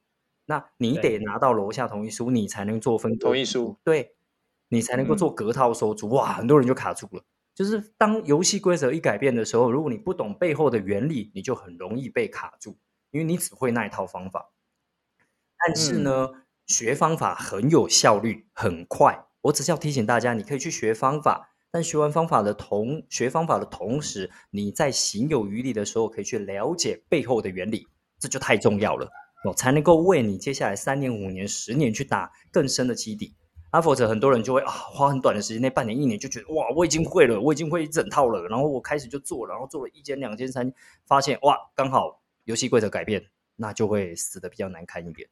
[0.46, 4.14] 那你得拿到楼下同意书，你才能做分割同意书，对，
[4.68, 6.08] 你才能够做隔套收租。
[6.08, 7.22] 哇，很多人就卡住了，
[7.60, 12.78] 就是当游戏规则一改变的时候，如果你不懂背后的原理，你就很容易被卡住。
[13.10, 14.50] 因为你只会那一套方法，
[15.58, 19.26] 但是呢，嗯、学方法很有效率，很快。
[19.42, 27.86] 我只是要提醒大家，你可以去学方法，但学完方法的同学方法的同时，你在行有余力的时候，可以去了解背后的原理，
[28.18, 29.06] 这就太重要了
[29.44, 33.34] 哦，才能够为你接下来三年、五年、十年去打更深的基底。
[33.70, 38.42] 啊，否则很多人就会啊，花很短的时间内，半年、一年就觉得哇，我已经会了，我已经会一整套了。
[38.48, 40.74] 然后我开始就做，然后做了一间、两间、三间，
[41.06, 45.28] 发现哇，刚好游戏规则改变，那就会死的比较难看一点。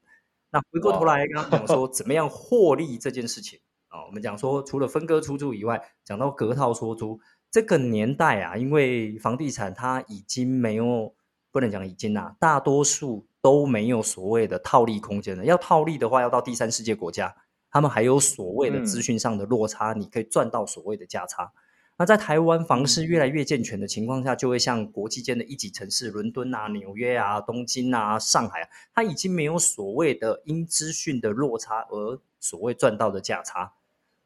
[0.50, 7.20] 那回过头来，刚刚讲说怎么样获利这件事情啊，我们讲说除了分割出租以外，讲到隔套出租，
[7.50, 11.12] 这个年代啊，因为房地产它已经没有，
[11.50, 15.44] 不能讲已经啊，大多数都没有所谓的套利空间了。
[15.44, 17.34] 要套利的话，要到第三世界国家。
[17.70, 21.52] 他们还有所谓的资讯上的落差，嗯、你可以赚到所谓的价差。
[22.00, 33.72] 那在台湾房市越来越健全的情况下，就会像国际间的一级城市，伦敦啊、纽约啊、东京啊、上海啊，它已经没有所谓的因资讯的落差而所谓赚到的价差，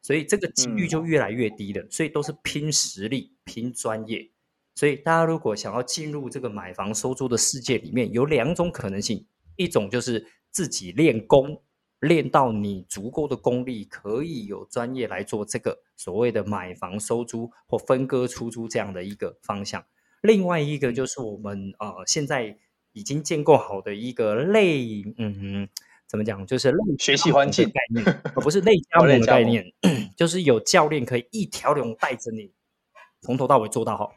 [0.03, 1.81] 所以这个几率就越来越低了。
[1.81, 4.29] 嗯、所以都是拼实力、拼专业。
[4.75, 9.25] 所以大家如果想要进入这个买房收租的世界里面，有两种可能性：
[9.55, 11.61] 一种就是自己练功。
[12.03, 19.85] 练到你足够的功力，可以有专业来做这个所谓的买房收租或分割出租这样的一个方向。
[20.21, 22.57] 另外一个就是我们呃现在
[22.91, 25.69] 已经建构好的一个类，嗯，
[26.05, 29.73] 怎么讲，就是类学习环境概念，而不是类加盟的概念，
[30.17, 32.51] 就是有教练可以一条龙带着你
[33.21, 34.13] 从头到尾做到好。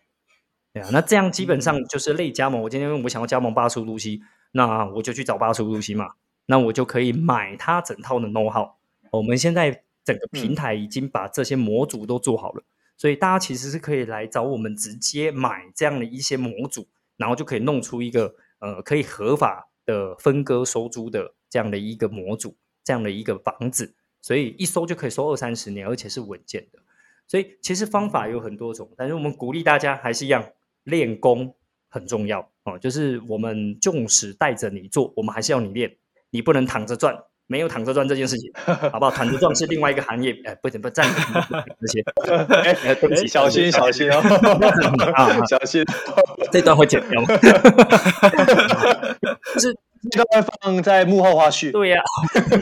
[0.72, 2.62] 对啊，那这样基本上就是类加盟。
[2.62, 4.20] 我今天我想要加盟八叔露西
[4.51, 6.14] 那我就去找八叔露西嘛。
[6.47, 8.71] 那我就可以买它整套的 know-how。
[9.11, 26.79] 我们现在整个平台已经把这些模组都做好了，嗯、所以大家其实是可以来找我们直接买这样的一些模组，然后就可以弄出一个呃可以合法的分割收租的这样的一个模组，这样的一个房子，所以一收就可以收二三十年，而且是稳健的。
[27.27, 30.45] 所以其实方法有很多种，但是我们鼓励大家还是一样
[30.85, 31.55] 练功
[31.89, 35.97] 很重要哦，就是我们纵使带着你做，我们还是要你练。
[36.37, 38.53] 你不能躺着赚，没有躺着赚这件事情，
[38.92, 39.11] 好不好？
[39.11, 41.07] 躺着赚是另外一个行业，哎，不行，不站
[41.81, 42.05] 这些，
[42.85, 44.20] 哎，对不起，小心小心哦，
[45.49, 45.83] 小心，
[46.53, 47.29] 这段会剪掉吗？
[49.55, 49.75] 就是
[50.11, 51.72] 这段会放在幕后花絮。
[51.72, 52.03] 对呀，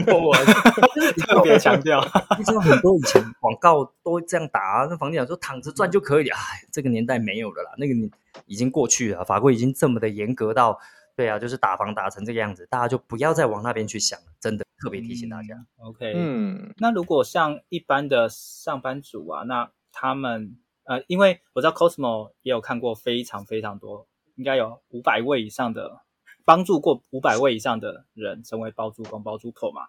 [0.06, 0.32] 我
[1.26, 2.00] 特别强调，
[2.38, 6.38] 你知道很多以前广告都这样打，那房地产说躺着赚就可以，哎，
[6.70, 8.08] 这个年代没有了啦，那个你
[8.46, 10.78] 已经过去了，法规已经这么的严格到。
[11.16, 14.27] 对啊，就是打房打成这个样子，大家就不要再往那边去想了。
[14.40, 15.55] 真的特别提醒大家。
[15.79, 26.00] 嗯、OK，嗯，那如果像一般的上班族啊，那他们呃，因为我知道 Cosmo 也有看过非常非常多，应该有五百位以上的
[26.44, 29.83] 帮助过五百位以上的人成为包租公、包租婆嘛。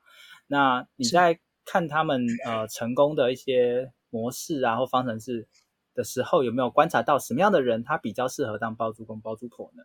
[0.47, 5.47] 那你在看他们呃成功的一些模式啊或方程式
[5.95, 9.83] 的时候，有没有观察到什么样的人他比较适合当包租公、包租婆呢？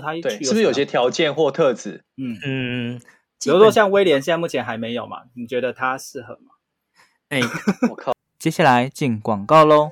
[0.00, 2.04] 他去，是不是有些条件或特质？
[2.16, 3.00] 嗯嗯，
[3.40, 5.22] 比如说像威廉，现在目前还没有嘛？
[5.34, 6.52] 你觉得他适合吗？
[7.28, 7.40] 哎，
[7.90, 8.12] 我靠！
[8.38, 9.90] 接下来进广告喽。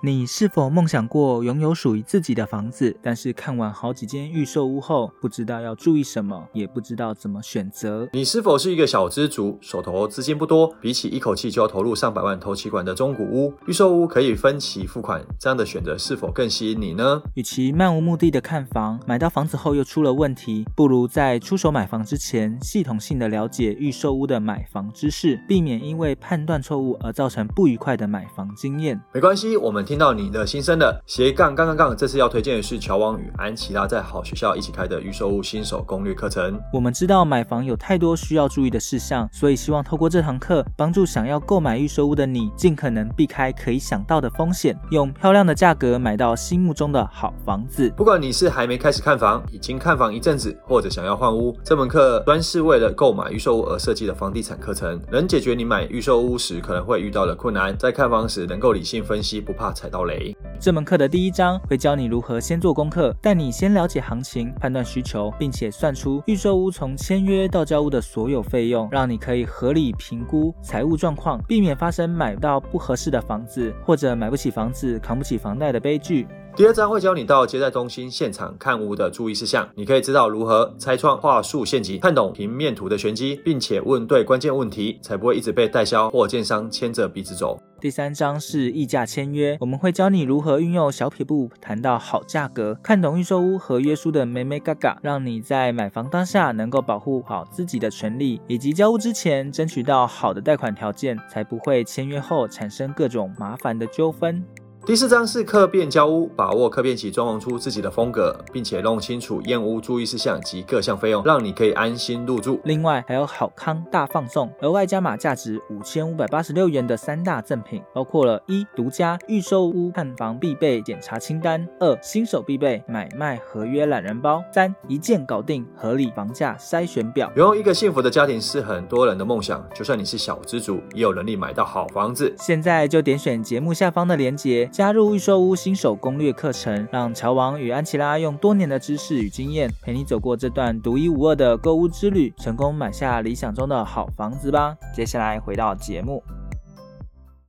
[0.00, 2.96] 你是否梦想过拥有属于自己的房子？
[3.02, 8.08] 但是看完好几间预售屋后，不知道要注意什么，也不知道怎么选择。
[8.12, 10.72] 你是否是一个小资族，手头资金不多？
[10.80, 17.20] 比起一口气就要投入上百万头期款的中古屋，预售屋可以分期付款，这样的选择是否更吸引你呢？
[17.34, 29.00] 与其漫无目的的看房，买到房子后又出了问题，不如在出手买房之前，系统性的了解预售屋的买房知识，避免因为判断错误而造成不愉快的买房经验。
[29.12, 29.87] 没关系，我们。
[29.88, 36.60] 听到你的心声了，斜杠杠杠杠，这次要推荐的是乔王与安琪拉在好学校一起开的预售屋新手攻略课程。
[36.74, 47.90] 我们知道买房有太多需要注意的事项，所以希望透过这堂课，帮助想要购买预售屋的你，尽可能避开可以想到的风险，用漂亮的价格买到心目中的好房子。
[47.96, 60.36] 不管你是还没开始看房，已经看房一阵子，或者想要换屋，这门课专是为了购买预售屋而设计的房地产课程，能解决你买预售屋时可能会遇到的困难，在看房时能够理性分析，不怕踩到雷。
[60.58, 76.26] 这门课的第一章会教你如何先做功课，带你先了解行情、判断需求，并且算出预售屋从签约到交屋的所有费用，让你可以合理评估财务状况，避免发生买到不合适的房子或者买不起房子、扛不起房贷的悲剧。
[76.58, 87.56] 第二章会教你到接待中心现场看屋的注意事项，你可以知道如何拆窗、话术陷阱，看懂平面图的玄机，并且问对关键问题，才不会一直被代销或建商牵着鼻子走。
[87.80, 104.44] 第三章是议价签约，我们会教你如何运用小撇步谈到好价格，看懂预售屋合约书的眉眉嘎嘎，让你在买房当下能够保护好自己的权利，以及交屋之前争取到好的贷款条件，才不会签约后产生各种麻烦的纠纷。
[104.88, 112.58] 第四章是客变交屋，把握客变期装潢出自己的风格，并且弄清楚验屋注意事项及各项费用，让你可以安心入住。
[112.64, 127.30] 另外还有好康大放送，额外加码价值五千五百八十六元的三大赠品，包括了一独家预售屋看房必备检查清单，二新手必备买卖合约懒人包，三一键搞定合理房价筛选表。
[127.36, 132.34] 拥有一个幸福的家庭是很多人的梦想，就算你是小资族，也有能力买到好房子。
[132.38, 134.66] 现在就点选节目下方的链接。
[134.78, 144.76] 加入预售屋新手攻略课程，让乔王与安琪拉用多年的知识与经验，陪你走过这段独一无二的购物之旅，成功买下理想中的好房子吧。
[144.94, 146.22] 接下来回到节目。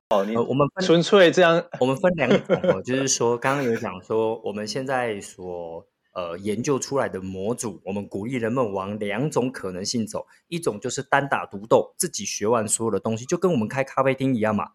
[0.08, 14.70] 哦，你、呃、我们纯粹这样，我们分两种， 就是说，刚刚有讲说，我们现在所呃研究出来的模组，我们鼓励人们往两种可能性走，一种就是单打独斗，自己学完所有的东西，就跟我们开咖啡厅一样嘛。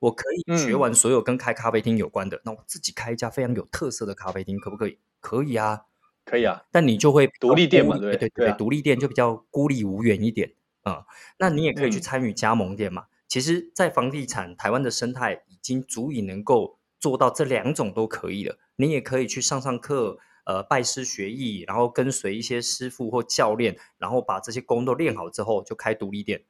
[0.00, 4.98] 我可以学完所有跟开咖啡厅有关的，嗯、那我自己开一家非常有特色的咖啡厅，可不可以？
[5.20, 5.82] 可以啊，
[6.24, 6.64] 可以啊。
[6.70, 11.04] 但你就会独立店嘛，对对对，独立店就比较孤立无援一点啊、嗯。
[11.38, 13.02] 那你也可以去参与加盟店嘛。
[13.02, 18.56] 嗯、其实，在房地产台湾的生态已经足以能够做到这两种都可以了。
[18.76, 26.44] 你也可以去上上课，呃，拜师学艺，然后跟随一些师傅或教练，然后把这些功都练好之后，就开独立店。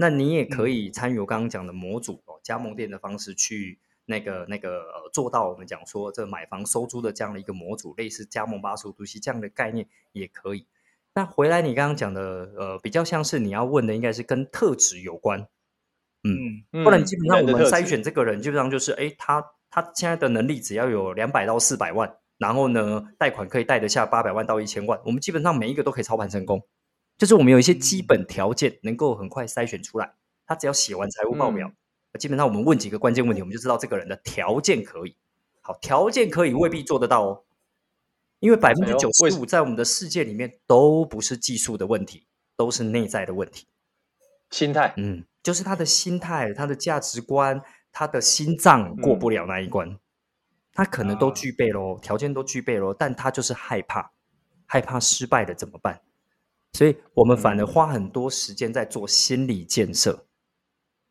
[0.00, 10.68] 那你也可以参与我刚刚讲的模组哦，加盟店的方式去那个那个呃做到我们讲说这买房收租的这样的一个模组，类似加盟八十五度 C 这样的概念也可以。
[11.14, 15.48] 那回来你刚刚讲的呃比较像是你要问的应该是跟特质有关，
[16.22, 26.62] 嗯，不然基本上我们筛选这个人基本上就是哎他他现在的能力只要有两百到四百万，然后呢贷款可以贷得下八百万到一千万，我们基本上每一个都可以操盘成功。
[27.18, 30.14] 就是我们有一些基本条件能够很快筛选出来，
[30.46, 35.16] 他只要写完财务报表，嗯，基本上我们问几个关键问题，我们就知道这个人的条件可以。
[35.60, 37.44] 好，条件可以未必做得到哦，
[38.38, 42.26] 因为百分之九十五在我们的世界里面都不是技术的问题，
[42.56, 43.66] 都是内在的问题。
[44.50, 47.60] 心态，嗯，就是他的心态、他的价值观、
[47.92, 49.98] 他的心脏过不了那一关，嗯，
[50.72, 54.12] 他可能都具备咯，条件都具备咯，但他就是害怕，
[54.66, 56.00] 害怕失败的怎么办？
[56.78, 60.24] 所以我们反而花很多时间在做心理建设，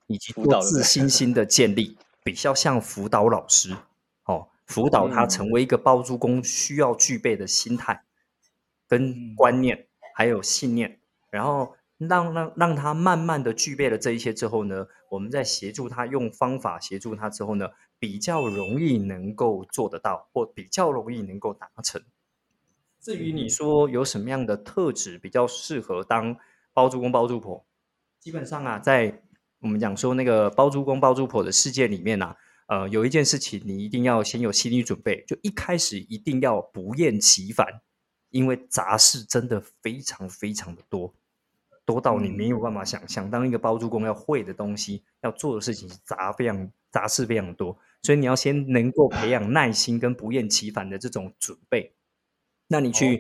[0.05, 3.75] 以及做自信心的建立，比较像辅导老师，
[4.23, 8.05] 哦，辅导他成为一个包租公需要具备的心态、
[8.87, 17.67] 跟观念，还有信念，然后让让让他慢慢的具备了这一些之后呢，我们再协助他用方法协助他之后呢，
[17.99, 22.01] 比较容易能够做得到，或比较容易能够达成。
[22.99, 26.37] 至于你说有什么样的特质比较适合当
[26.73, 27.65] 包租公包租婆，
[28.19, 29.21] 基本上啊，在
[29.59, 32.35] 我们讲说那个包租公包租婆的世界里面啊，
[32.67, 37.65] 呃，有一件事情你一定要先有心理准备，就一开始一定要不厌其烦，
[38.29, 41.13] 因为杂事真的非常非常的多，
[41.85, 43.31] 多到你没有办法想象。
[43.31, 51.93] 当一个包租公要会的东西，要做的事情是杂非常杂事非常多，所以你要先能够培养耐心跟不厌其烦的这种准备。
[52.67, 53.19] 那你去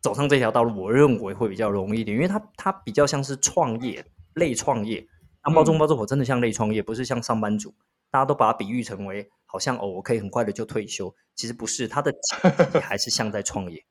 [0.00, 4.04] 走上这条道路，我认为会比较容易一点，因为它它比较像是创业
[4.34, 5.06] 类创业，
[5.42, 7.74] 当包中包租婆真的像类创业，不是像上班族，
[8.10, 12.14] 大家都把它比喻成为好像哦，我可以很快的就退休，其实不是，它的
[12.82, 13.84] 还是像在创业。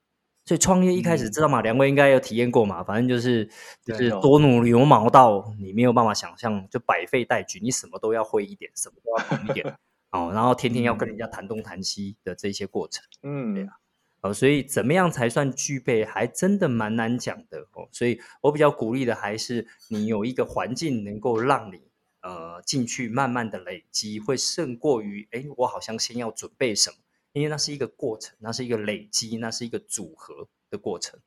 [0.46, 1.62] 所以创业一开始知道吗？
[1.62, 2.84] 两位应该有体验过嘛？
[2.84, 3.50] 反正就是
[3.86, 9.66] 就是多努力牛毛到你没有办法想象，就百废待举，你什么都要会一点，什么都要懂一点
[10.12, 13.78] 哦，然后天天要跟人家谈东谈西的这些过程，嗯，对啊。
[14.24, 17.90] 哦，所以怎么样才算具备，还真的蛮难讲的哦。
[17.92, 21.82] 所以我比较鼓励的还是你有一个环境能够让你
[22.22, 26.96] 呃进去慢慢的累积，会胜过于哎，我好像先要准备什么，
[27.34, 31.20] 因为那是一个过程，那是一个累积，那是一个组合的过程。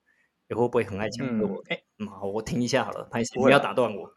[0.48, 1.62] 你会不会很爱讲我？
[1.68, 4.10] 哎、嗯，好，我听一下好了，潘医生，不要打断我。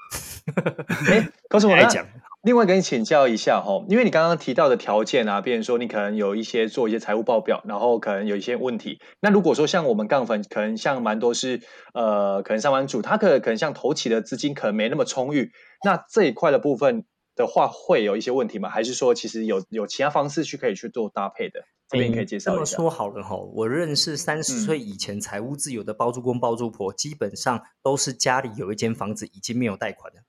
[1.12, 2.08] 哎，告诉我来讲。
[2.42, 9.00] 另外，跟你请教一下哈，因为你刚刚提到的条件啊，比如说你可能有一些做一些财务报表，然后可能有一些问题。
[9.20, 11.62] 那如果说像我们杠粉，可能像蛮多是
[11.94, 15.52] 呃，可能上班族，他可可能像头起的资金可能没那么充裕，
[15.84, 17.04] 那这一块的部分
[17.36, 18.70] 的话，会有一些问题吗？
[18.70, 21.60] 还是说其实有有其他方式去可以去做搭配的？
[21.90, 22.56] 这边可以介绍一下。
[22.56, 30.22] 这么说好了哈，我认识三十岁以前财务自由的包租公包租婆，基本上都是家里有一间房子已经没有贷款了，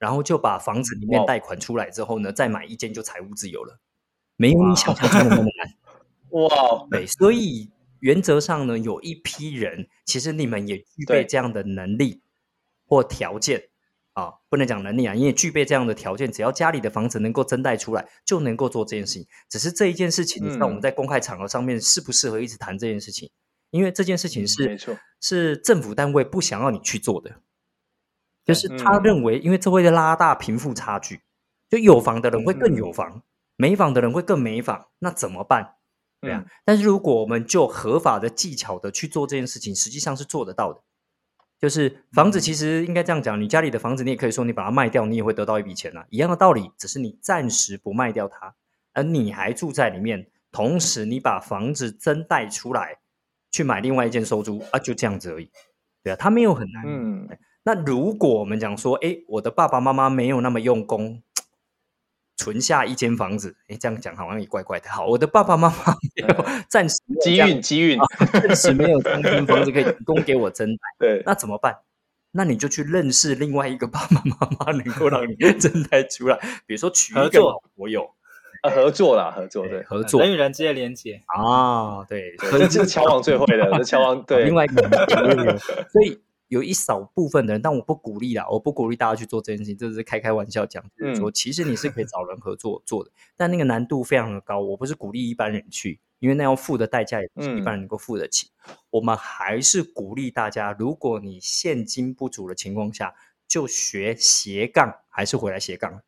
[0.00, 3.78] 然后就把房子里面贷款出来之后呢，再买一间就财务自由了，
[4.36, 5.74] 没有你想象中的那么难。
[6.40, 7.70] 哇，对，所以
[8.00, 12.22] 原则上呢，有一批人，其实你们也具备这样的能力
[12.86, 13.68] 或条件
[14.14, 19.26] 啊，不能讲能力啊，因为具备这样的条件，只要家里的房子能够增贷出来，就能够做这件事情。
[19.50, 23.30] 只是这一件事情，你知道我们在公开场合上面适不适合一直谈这件事情？
[23.70, 27.40] 因为这件事情是没错，是政府单位不想要你去做的，
[28.44, 31.20] 就是他认为，因为这会拉大贫富差距，
[31.68, 33.22] 就有房的人会更有房，
[33.56, 35.76] 没房的人会更没房，那怎么办？
[36.20, 40.82] 对啊，但是如果我们就合法的技巧的去做这件事情，实际上是做得到的。
[41.58, 48.54] 就是房子其实应该这样讲，你家里的房子，你也可以说你把它卖掉，你也会得到一笔钱啊，一样的道理，只是你暂时不卖掉它，
[48.94, 52.98] 而你还住在里面，同时你把房子增贷出来，
[53.50, 55.50] 去买另外一间收租啊，就这样子而已。
[56.02, 56.82] 对啊，它没有很难。
[56.86, 57.28] 嗯，
[57.62, 61.22] 那如果我们讲说，哎，我的爸爸妈妈没有那么用功。
[62.36, 64.88] 存下一间房子，哎，这样讲好像也怪怪的。
[64.88, 67.98] 好，我的爸爸妈妈没有暂时机运，机运
[68.32, 70.80] 暂时没有三间房子可以提供给我增贷。
[70.98, 71.80] 对，那怎么办？
[72.30, 76.38] 那你就去认识另外一个爸爸妈妈，能够让你 增贷出来。
[76.64, 78.10] 比如说娶一个老婆友，
[78.62, 85.58] 啊，合作啦，合作，对，合作，人与人之间连接啊，对，这是乔王最会的，这乔王对，另外一个，
[85.92, 86.18] 所以。
[86.50, 94.58] 有一少部分的人，但我不鼓励啦，我不鼓励大家去做这件事情，这是开开玩笑讲，就是说其实你是可以找人合作做的，但那个难度非常的高。
[94.58, 98.50] 我不是鼓励一般人去，因为那要付的代价也不是一般人能够付得起。
[98.90, 103.14] 我们还是鼓励大家，如果你现金不足的情况下，
[103.46, 106.02] 就学斜杠，还是回来斜杠，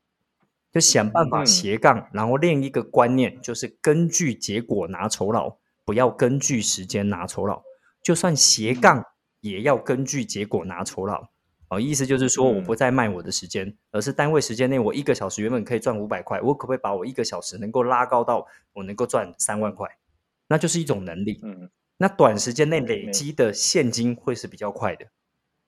[0.73, 7.63] 就想办法斜杠，然后另一个观念，就是根据结果拿酬劳，不要根据时间拿酬劳，
[8.03, 9.07] 就算斜杠。
[9.43, 11.29] 也要根据结果拿酬劳，
[11.69, 19.89] 哦，意思就是说，我不再卖我的时间，嗯、而是单位时间内，我一个小时原本可以赚五百块，我可不可以把我一个小时能够拉高到我能够赚三万块？
[20.47, 21.41] 那就是一种能力。
[21.43, 25.07] 嗯，那短时间内累积的现金会是比较快的，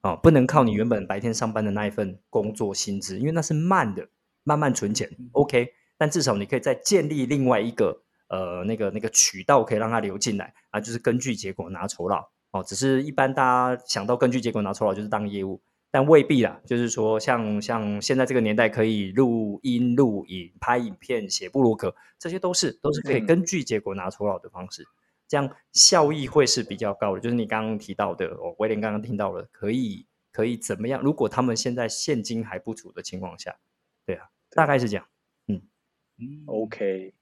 [0.02, 4.08] 哦，不能靠你原本白天上班的那一份工作薪资，因为那是慢的，
[4.44, 5.10] 慢慢存钱。
[5.32, 12.28] OK，但至少你可以再建立另外一个呃那个那个渠道，可以让它流进来啊，就是根据结果拿酬劳。
[12.54, 16.60] 哦，只是一般大家想到根据结果拿酬劳就是当业务，但未必啦。
[16.64, 24.86] 就是说像，像像现在这个年代，可以录音、录影、拍影片、写布鲁格，这些都是都是可以根据结果拿酬劳的方式，
[25.26, 27.20] 这样效益会是比较高的。
[27.20, 31.02] 就是你刚刚提到的，哦，威廉刚刚听到了，可以可以怎么样？
[31.02, 33.56] 如果他们现在现金还不足的情况下，
[34.06, 35.04] 对啊，大概是这样。
[35.48, 35.60] 嗯
[36.18, 37.14] 嗯，OK。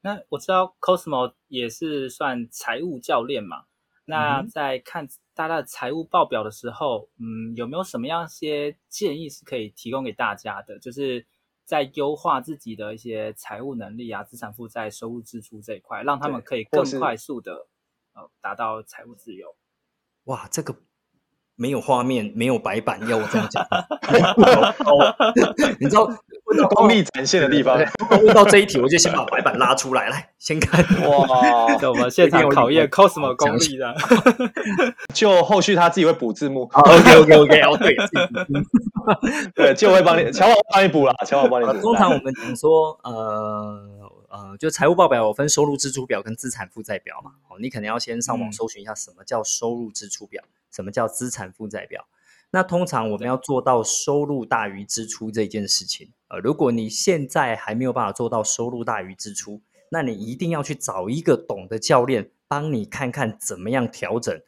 [0.00, 3.66] 那我知道 Cosmo 也是算财务教练嘛。
[4.04, 10.78] 那在看大家的财务报表的时候，嗯，有没有什么样一些建议是可以提供给大家的？
[10.78, 11.26] 就是
[11.64, 17.68] 在优化自己的一些财务能力啊、资产负债、收入支出这一块，让他们可以更快速的
[18.14, 19.54] 呃达到财务自由。
[20.24, 20.76] 哇，这个。
[21.56, 23.64] 没有画面，没有白板，要我这样讲，
[25.78, 26.08] 你知道
[26.70, 27.78] 功力展现的地方。
[28.10, 30.84] 问到这一题，我就先把白板拉出来，来先看。
[31.08, 31.26] 哇，
[31.88, 33.94] 我们现场考验 Cosmo 功力的，
[35.14, 36.68] 就后续他自己会补字幕。
[36.72, 37.96] OK OK OK，哦对，
[39.54, 41.72] 对，就会帮你，乔王帮你补了，乔王帮你补。
[41.80, 43.88] 通常我们讲说，呃。
[44.32, 47.32] 呃，就财务报表有分收入支出表跟资产负债表嘛。
[47.50, 52.08] 哦，你可能要先上网搜寻一下什么叫收入支出表，嗯、什么叫资产负债表。
[52.50, 64.38] 那通常我们要做到收入大于支出这件事情，呃，如果你现在还没有办法做到收入大于支出，那你一定要去找一个懂的教练帮你看看怎么样调整，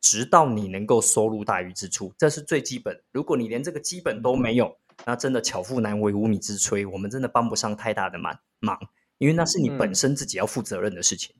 [0.00, 3.00] 直到你能够收入大于支出，这是最基本。
[3.12, 4.76] 如果你连这个基本都没有，
[5.06, 8.78] 那真的巧妇难为无米之炊，我们真的帮不上太大的忙忙。
[9.18, 11.36] 因为那是你本身自己要负责任的事情。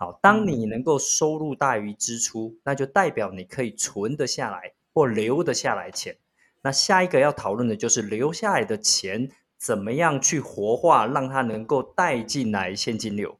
[0.00, 6.16] 好，当你能够收入大于支出，那就代表你可以存得下来或留得下来钱。
[6.62, 13.38] 那下一个要讨论的就是留下来的钱怎么样去活化，让它能够带进来现金流。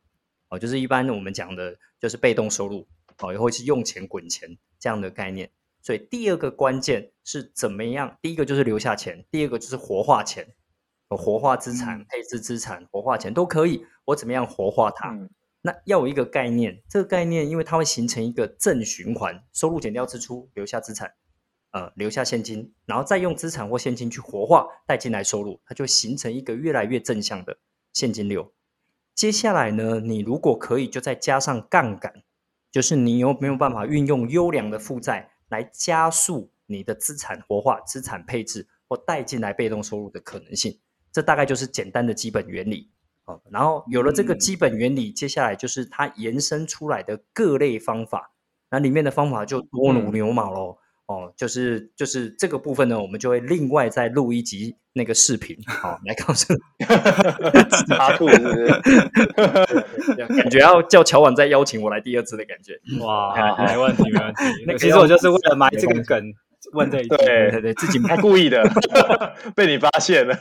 [0.50, 2.86] 哦，就是一般我们讲的就是被动收入，
[3.20, 5.50] 哦，也会是用钱滚钱这样的概念。
[5.80, 8.18] 所以第二个关键是怎么样？
[8.20, 10.46] 第一个就是留下钱，第二个就是活化钱。
[11.08, 13.86] 活化资产、配置资产、活化钱都可以。
[14.04, 15.08] 我怎么样活化它？
[15.08, 15.30] 嗯、
[15.62, 21.12] 那要有一个概念，这个概念因为它会形成一个正循环：收入减掉支出，留下资产，
[21.72, 27.58] 呃，留下现金，然后再用资产或现金去活化带进来收入，它就形成一个越来越正向的
[27.92, 28.52] 现金流。
[29.14, 32.22] 接下来呢，你如果可以，就再加上杠杆，
[32.70, 40.80] 就是你有没有办法运用优良的负债来加速你的资产活化、资产配置或带进来被动收入的可能性？
[41.12, 42.90] 这大概就是简单的基本原理。
[43.30, 48.32] 哦，然后有了这个基本原理，嗯、接下来就是它延伸出来的各类方法，
[48.70, 50.76] 那里面的方法就多如牛毛喽。
[50.78, 56.86] 嗯哦，就是就是这个部分呢，我们就会另外再录一集那个视频，好、哦、来告诉你，
[57.96, 60.14] 插兔是不是？
[60.40, 62.78] 感觉要叫乔婉再邀请我来第二次的感觉。
[63.04, 63.34] 哇，
[63.66, 64.64] 没问题，没问题。
[64.68, 66.32] 那其实我就是为了埋这个梗
[66.72, 68.62] 问这一句，对对对，自己没故意的，
[69.56, 70.34] 被你发现了。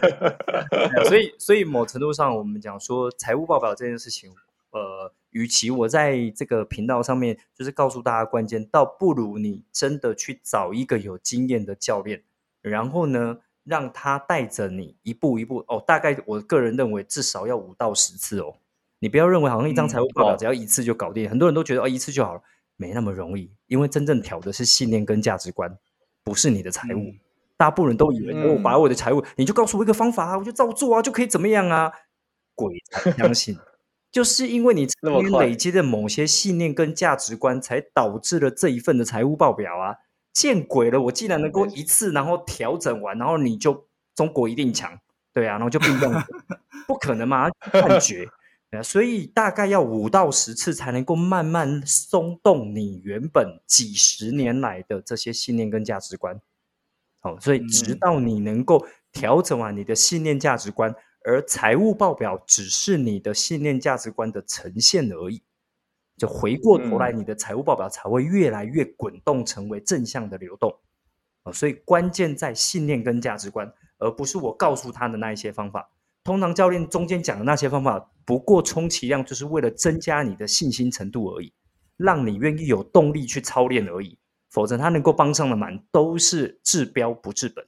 [1.07, 4.31] 所以所以某程度上，我们讲说财务报表这件事情，
[4.71, 5.13] 呃。
[5.31, 12.23] 与其我在这个频道上面就是告诉大家关键，倒不如你真的去找一个有经验的教练，
[12.63, 15.83] 然后呢，让他带着你一步一步哦。
[15.85, 18.55] 大概我个人认为至少要五到十次哦。
[18.97, 22.41] 你不要认为好像一张财务报表只要一次就搞定，嗯、很多人都觉得哦一次就好了，
[22.75, 23.51] 没那么容易。
[23.67, 25.77] 因为真正挑的是信念跟价值观，
[26.29, 26.99] 不是你的财务。
[26.99, 27.19] 嗯、
[27.57, 31.91] 大部分人都以为我、把我的财务，你就告诉我一个方法啊，我就照做啊，就可以怎么样啊？
[32.53, 33.57] 鬼才相信。
[34.11, 34.87] 就是因为你
[35.39, 39.95] 累积的某些信念跟价值观，才导致了这一份的财务报表啊！
[40.31, 41.01] 见鬼了！
[41.01, 44.99] 我既然能够一次然后调整完，然后你就中国一定强，
[45.33, 46.27] 对啊，然后就变样，
[46.87, 47.49] 不可能嘛？
[47.59, 48.27] 判决，
[48.83, 56.39] 所以大概要五到十次才能够慢慢松动你原本几十年来的这些信念跟价值观。
[57.19, 60.95] 好，所以直到你能够调整完你的信念价值观。
[61.25, 65.41] 而财务报表只是你的信念价值观的呈现而已，
[66.15, 70.73] 就回过头来，你的财务报表才会越来越滚动，成为正向的流动。
[71.51, 75.89] 所以关键在信念跟价值观，而不是我告诉他的那一些方法。
[76.23, 81.51] 通常教练中间讲的那些方法，不过充其量就是为了增加你的信心程度而已，
[81.97, 84.19] 让你愿意有动力去操练而已。
[84.51, 87.65] 否则，他能够帮上的忙都是治标不治本，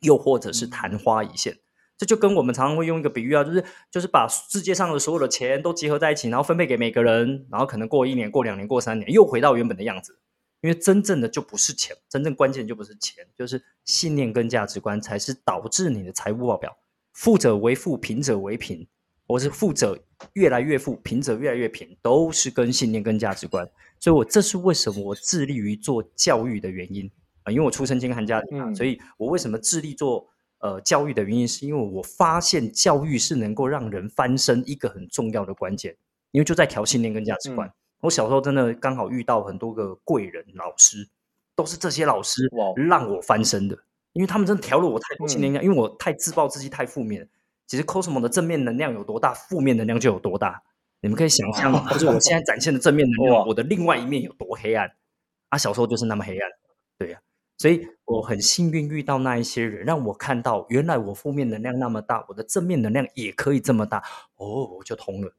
[0.00, 1.58] 又或者是昙花一现。
[1.96, 10.18] 这就跟我们常常会用一个比喻啊，就是就是把世界上的所有的钱都集合在一起，然后分配给每个人，然后可能过一年、过两年、过三年，又回到原本的样子。
[10.62, 16.76] 因为真正的就不是钱，真正关键就不是钱，就是信念跟价值观才是导致你的财务报表
[17.12, 18.88] 富者为富，贫者为贫，
[19.26, 19.98] 或是富者
[20.34, 23.68] 越来越富，贫者越来越贫，都是跟信念跟价值观。
[24.00, 27.10] 所以我这是为什么我致力于做教育的原因
[27.42, 30.28] 啊，因为我出身金寒家庭，嗯，所以我为什么致力做。
[30.60, 35.94] 呃，教育的原因是因为我发现教育是能够让人翻身一个很重要的关键，
[36.30, 37.68] 因为就在调信念跟价值观。
[37.68, 41.06] 嗯、我小时候真的刚好遇到很多个贵人老师，
[41.54, 43.76] 都是这些老师让我翻身的，
[44.14, 47.28] 因为他们真的调了我太多信念，嗯、因为我太自暴自弃、太负面。
[47.66, 50.62] 其实 Cosmo 的正面能量有多大，负面能量就有多大。
[51.00, 54.90] 你们可以想象，就是我现在展现的正面能量，我的另外一面有多黑暗。
[55.50, 56.50] 啊，小时候就是那么黑暗，
[56.98, 57.22] 对呀、啊。
[57.56, 64.02] 所以我很幸运遇到那一些人，让我看到原来我负面能量那么大，我的正面能量也可以这么大
[64.36, 65.32] 哦，我就通了，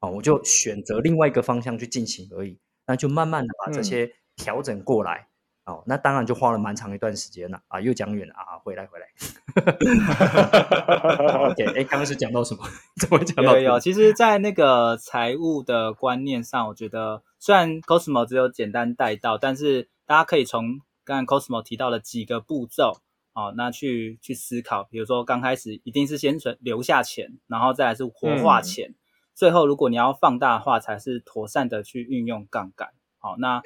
[0.00, 5.28] 啊，我就选择另外一个方向去进行而已，那就慢慢的把这些调整过来，
[5.66, 9.06] 哦、嗯，那当然就花了蛮长一段时间了啊，又讲远了啊，回来回来，
[11.50, 12.64] OK，哎，刚刚是讲到什么？
[12.98, 13.56] 怎么讲到？
[13.56, 20.80] 有有，其实，在那个财务的观念上，我觉得虽然 Cosmo 只有简单带到，但是大家可以从。
[21.08, 22.98] 刚刚 Cosmo 提到的几个步骤，
[23.32, 28.94] 哦，那去去思考，比如说刚开始一定是先存留下钱，然后再来是活化钱，嗯、
[29.32, 32.88] 最后如果你要放大的话，才是妥善的去运用杠杆。
[33.26, 33.60] 好、哦，那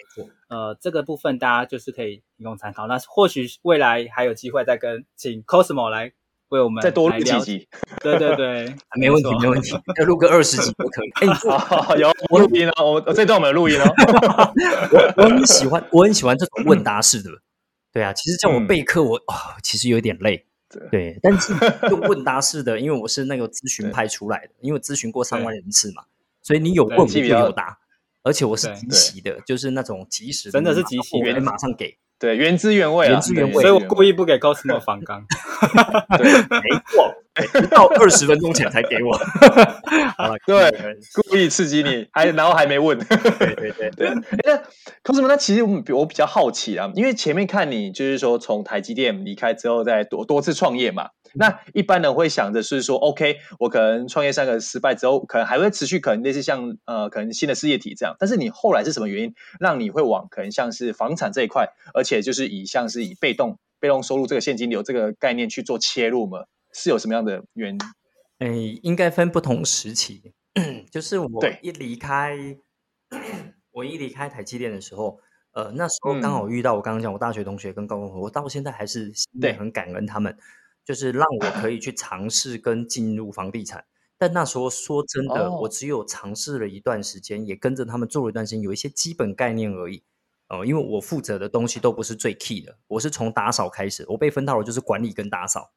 [0.49, 2.87] 呃这个部分大家就是可以提供参考。
[2.87, 6.13] 那或许未来还有机会再跟请 Cosmo 来
[6.49, 7.69] 为我们再多录几集。
[8.01, 11.11] 对对对，没问题没问题，要录个二十集都可以。
[11.21, 13.85] 哎，好，有我录音了，我我这段我们录音 了。
[13.85, 17.31] 我我很喜欢，我很喜欢这种问答式的。
[17.93, 20.47] 对啊，其实叫我备课，我啊、哦，其实有点累。
[20.91, 21.53] 对，但是
[21.91, 26.05] 用问答式的，因为我是那个咨询派出来的，因为咨询过上万人次嘛，
[26.41, 27.77] 所以你有问我就有答，
[28.23, 31.97] 而且我是即席的，就是那种即时，真的是即时，原马上给。
[32.19, 35.25] 对，原汁原味，原汁原味，所以我故意不给 Cosmo 反刚，
[36.19, 37.15] 对，没错，
[37.63, 39.19] 不到二十分钟前才给我，
[40.47, 40.71] 对，
[41.15, 44.11] 故意刺激你，还然后还没问，对对对对。
[44.45, 44.59] 那
[45.03, 51.09] Cosmo， 那其实我我比较好奇啊，因为前面看你就是说从台积电离开之后，再多多次创业嘛。
[51.35, 58.15] 那一般人会想着是说，OK，我可能创业三个失败之后，可能还会持续，可能类似像呃，可能新的事业体这样。
[58.19, 66.45] 但是你后来是什么原因让你会往可能像是房产这一块，而且就是以像是以被动被动收入这个现金流这个概念去做切入吗？
[66.73, 67.81] 是有什么样的原因？
[68.39, 70.33] 诶，应该分不同时期。
[70.91, 71.29] 就是我
[71.63, 72.37] 一离开，
[73.71, 75.21] 我一离开台积电的时候，
[75.53, 80.37] 呃，那时候刚好遇到我刚刚讲我大学同学跟高中同学，我到现在还是心里很感恩他们，
[80.91, 83.85] 就是让我可以去尝试跟进入房地产。
[84.19, 90.03] 但那时候说真的，我只有尝试了一段时间，也跟着他们做了一段时间，有一些基本概念而已。
[90.49, 95.71] 哦，因为我负责的东西都不是最 key 的，我是从打扫开始，我被分到了就是管理跟打扫，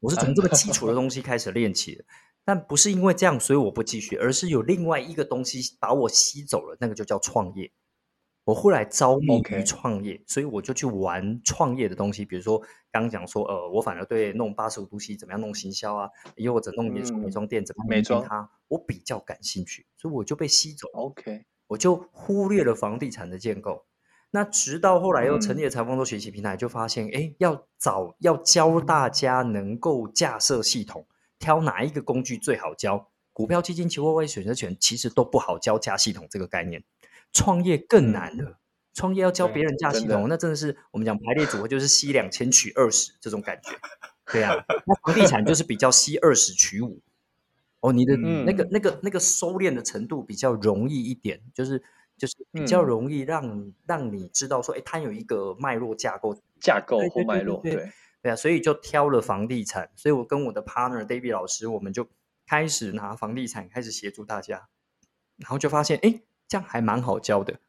[0.00, 2.04] 我是从这个基础的东西开始练起的。
[2.44, 7.70] 但不是因为这样，所以我不继续，而是有另外一个东西把我吸走了，那个就叫创业。
[8.46, 12.60] 我后来着迷于创业，所以我就去玩创业的东西，比如说
[12.92, 20.86] 刚刚讲说，呃，我反而对弄八十五度 C 怎么样弄行销啊，又或者弄美妆美妆店怎么美妆它，我比较感兴趣，所以我就被吸走。
[20.92, 23.84] OK，我就忽略了房地产的建构。
[24.30, 31.04] 那直到后来又成立了财富方舟学习平台，就发现，哎，要找要教大家能够架设系统。
[31.40, 33.10] 挑哪一个工具最好教？
[33.32, 36.82] 股票、基金、期货、外汇选择权其实都不好教架系统这个概念。
[37.36, 38.58] 创业更难了，
[38.94, 43.72] 创业要教别人架系统，真那真的是我们讲排列组合就是吸两千取二十这种感觉。
[44.32, 47.02] 对啊， 那房地产就是比较吸二十取五。
[47.80, 51.82] 哦，你的那个、嗯、那个、那个收敛的程度比较容易一点，就是
[52.16, 57.74] 就是比较容易让、嗯、让你知道说，哎，它有一个脉络架构，架构或脉络，对。
[58.22, 58.32] 对。
[58.32, 62.08] 啊，所以就挑了房地产，所以我跟我的 partner David 老师，我们就
[62.44, 64.66] 开始拿房地产开始协助大家，
[65.36, 67.60] 然后就发现，哎，这样还蛮好教的，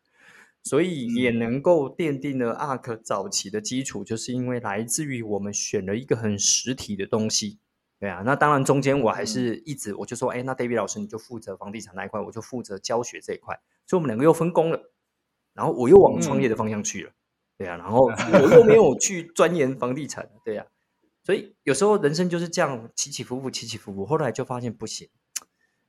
[0.64, 7.60] 所以也能够奠定了 ARK 早期的基础，就是因为来自于我们选了一个很实体的东西。
[8.00, 14.92] 对啊，那当然中间我还是一直我就说，哎，那 David 老师你就负责房地产那一块，我就负责教学这一块，所以我们两个又分工了，
[15.54, 17.10] 然后我又往创业的方向去了。
[17.10, 17.14] 嗯
[17.58, 18.06] 对啊，然后
[18.44, 20.68] 我又没有去钻研房地产，对、啊，
[21.24, 24.06] 所以有时候人生就是这样起起伏伏，起起伏伏。
[24.06, 25.10] 后来就发现不行，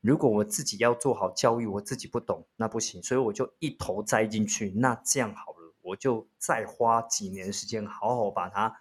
[0.00, 4.70] 如果我自己要做好教育，我自己不懂，那不行，所以我就一头栽进去。
[4.70, 8.74] 那这样好了，我就再花几年时间，好好把它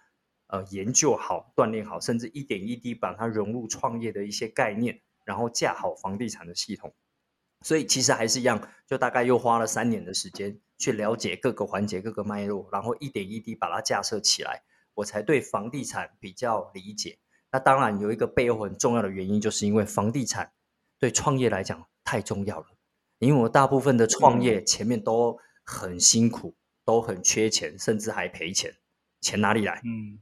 [0.46, 6.94] 呃研究好、锻炼好，甚至一点一滴把它融入创业的一些概念，然后架好房地产的系统。
[7.62, 14.62] 所以其实还是一样，就大概又花了三年的时间去了解各个环节、各个脉络，然后一点一滴把它架设起来，
[14.94, 17.18] 我才对房地产比较理解。
[17.50, 20.52] 那当然有一个背后很重要的原因，就是因为房地产
[20.98, 22.66] 对创业来讲太重要了。
[23.18, 28.76] 因为我大部分的创业前面都很辛苦，都很缺钱，甚至还赔钱。
[29.20, 29.80] 钱哪里来？
[29.84, 30.20] 嗯，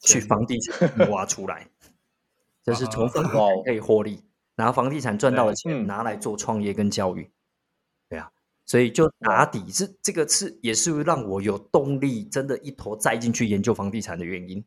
[0.00, 1.68] 去房地产挖出来，
[2.62, 4.22] 就是从房地产可以获利。
[4.54, 7.32] 拿房地产赚到的钱拿来做创业跟教育，
[8.08, 8.30] 对啊，
[8.66, 14.64] 所以就打底是这个是也是让我有动力，真的一头栽进去研究房地产的原因，也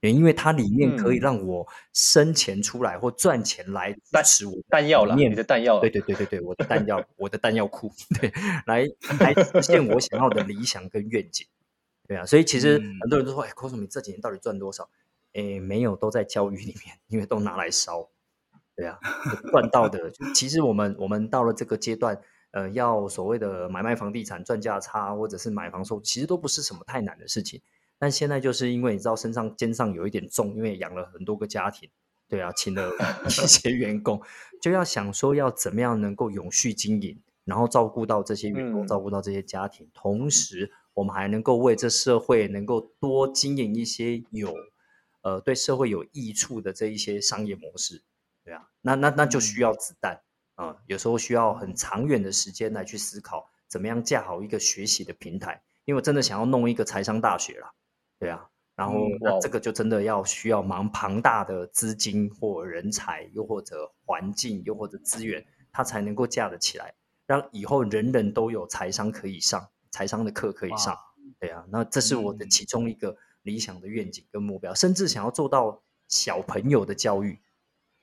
[0.00, 7.90] 因为它里面可以让我生钱出来或赚钱来支持我弹药了，你的弹药，对对对对对，我的弹药， 我的弹药库，
[8.20, 8.32] 对，
[8.66, 8.86] 来
[9.18, 11.46] 来实现我想要的理想跟愿景，
[12.06, 14.88] 对啊，所以其实很多人都说，哎，Cosmo 你这几年到底赚多少？
[15.32, 18.08] 哎，没有，都在教育里面，因为都拿来烧。
[18.74, 18.98] 对啊，
[19.50, 20.12] 赚到的。
[20.34, 22.20] 其实我们我们到了这个阶段，
[22.50, 27.62] 呃，要所谓的买卖房地产赚价差，或者是买房收，其实都不是什么太难的事情。
[27.98, 31.88] 但现在就是因为你知道身上肩上有一点重，因为养了很多个家庭，
[32.28, 32.92] 对啊，请了
[33.24, 34.20] 一些员工，
[34.60, 44.54] 就要想说要怎么样能够永续经营，然后照顾到这些员工，嗯、照顾到这些家庭，同时我们还能够为这社会能够多经营一些有
[45.22, 48.02] 呃对社会有益处的这一些商业模式。
[48.44, 50.20] 对啊，那那那就需要子弹
[50.54, 55.62] 啊、嗯，有时候需要很长远的时间来去思考，怎么样架好一个学习的平台。
[55.84, 57.70] 因为我真的想要弄一个财商大学啦，
[58.18, 66.94] 对啊，然后那这个就真的要需要蛮庞大的资金或人才，又或者环境，又或者资源，它才能够架得起来，
[67.26, 70.96] 让以后人人都有财商可以上，财商的课可以上。
[71.38, 77.40] 对啊，那这是我的其中一个理想的愿景跟目标，甚至想要做到小朋友的教育。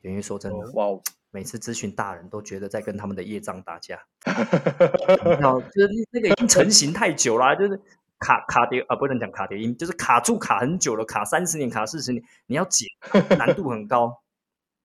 [0.01, 1.01] 因为说真的，哇、哦！
[1.32, 7.82] 每次咨询大人都觉得在跟他们的业障打架， 你知道，就是那个已经成型太久了，就是
[8.24, 12.86] 卡卡碟啊，不能讲卡碟音，就是卡住卡很久了，卡三十年、卡四十年，你要解
[13.38, 14.22] 难度很高。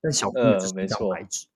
[0.03, 1.47] 但小朋友就是没错，白纸。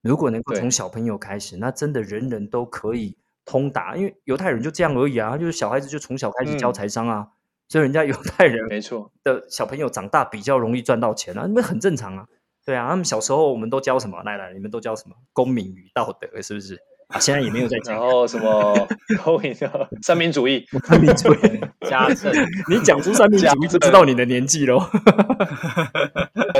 [0.00, 7.32] 如果能够从小朋友开始，那真的人人都可以通达，因为犹太人就这样而已啊，就是小孩子就从小开始教财商啊，嗯、
[7.68, 12.26] 所以人家犹太人没错的小朋友长大比较容易赚到钱啊，那很正常啊。
[12.64, 14.22] 对啊，他们小时候我们都教什么？
[14.22, 15.16] 来来，你们都教什么？
[15.32, 16.80] 公民与道德，是不是？
[17.12, 17.94] 啊，现在也没有在讲。
[17.94, 18.88] 然后什么？
[19.22, 21.38] 公民的三民主义，三民主义，
[21.88, 22.32] 家政。
[22.68, 24.80] 你讲出三民主义，就知道你的年纪喽。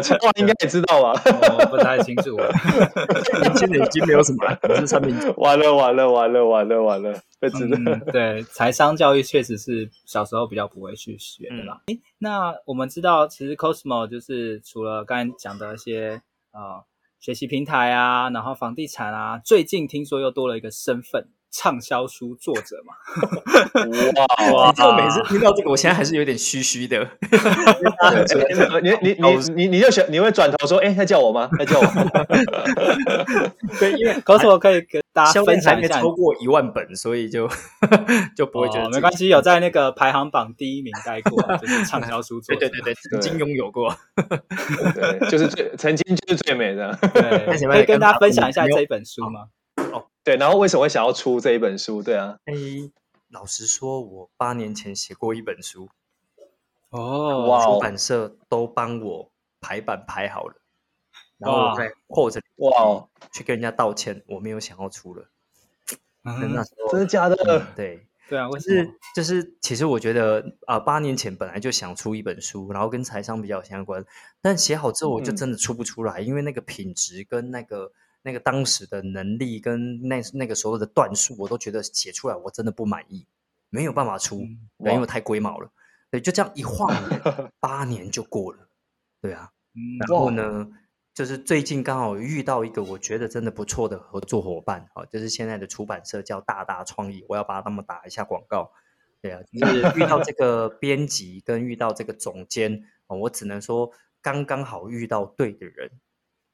[0.02, 1.22] 千万应该也知道吧？
[1.24, 2.36] 我不太清楚。
[3.40, 7.76] 年轻人已经没有什么不是产品，完了完了完了完了完了，被知道。
[8.12, 11.80] 对，财商教育确实是小时候比较不会去学的啦。
[11.86, 16.20] 诶，那我们知道，其实 Cosmo 就是除了刚才讲的一些
[16.52, 16.82] 呃
[17.22, 21.28] 学习平台啊，然后房地产啊，最近听说又多了一个身份。
[21.52, 22.94] 畅销书作者嘛，
[24.16, 24.70] 哇！
[24.70, 27.06] 你就每次听到这个，我现在还是有点虚虚的。
[28.82, 31.50] 你你你你你就想你会转头说，哎，他叫我吗？
[31.58, 31.86] 他叫我。
[33.78, 37.46] 对，因为可是我可以跟大家分享一下，超过一万本，所以就
[38.34, 39.28] 就不会觉得没关系。
[39.28, 42.60] 有在那个排行榜第一名待过，就是畅销书作者。
[42.66, 43.94] 对对对对，曾经拥有过。
[44.94, 46.98] 对，就是最曾经就是最美的。
[47.12, 49.48] 对，可以跟大家分享一下这一本书吗？
[50.24, 52.00] 对，然后为什么会想要出这一本书？
[52.00, 52.54] 对啊，哎，
[53.28, 55.88] 老实说，我八年前写过一本书，
[56.90, 60.54] 哦，哇，出版社都帮我排版排好了，
[61.38, 65.28] 然后我再或者哇，去跟人家道歉，我没有想要出了，
[66.24, 67.66] 真的真的假的？
[67.74, 74.04] 对对啊，我是就是，其实我觉得啊，八年前本来就想出一本书，然后跟财商比较相关，
[74.40, 77.90] 但写好之后我就真的出不出来，因为那个品质跟那个。
[78.22, 83.26] 那个当时的能力跟那那个时候的段数，我都觉得写出来我真的不满意，
[83.68, 84.46] 没有办法出，
[84.78, 85.70] 因为太龟毛了。
[86.10, 86.94] 对，就这样一晃，
[87.58, 88.68] 八年就过了。
[89.20, 89.50] 对啊，
[90.00, 90.68] 然后呢，
[91.14, 98.70] 就是最近刚好遇到一个我觉得真的不错的合作伙伴，啊，就是现在的出版社叫大大创意，我要帮他们打一下广告。
[99.20, 105.90] 对啊，就是遇到这个编辑跟遇到这个总监，我只能说刚刚好遇到对的人。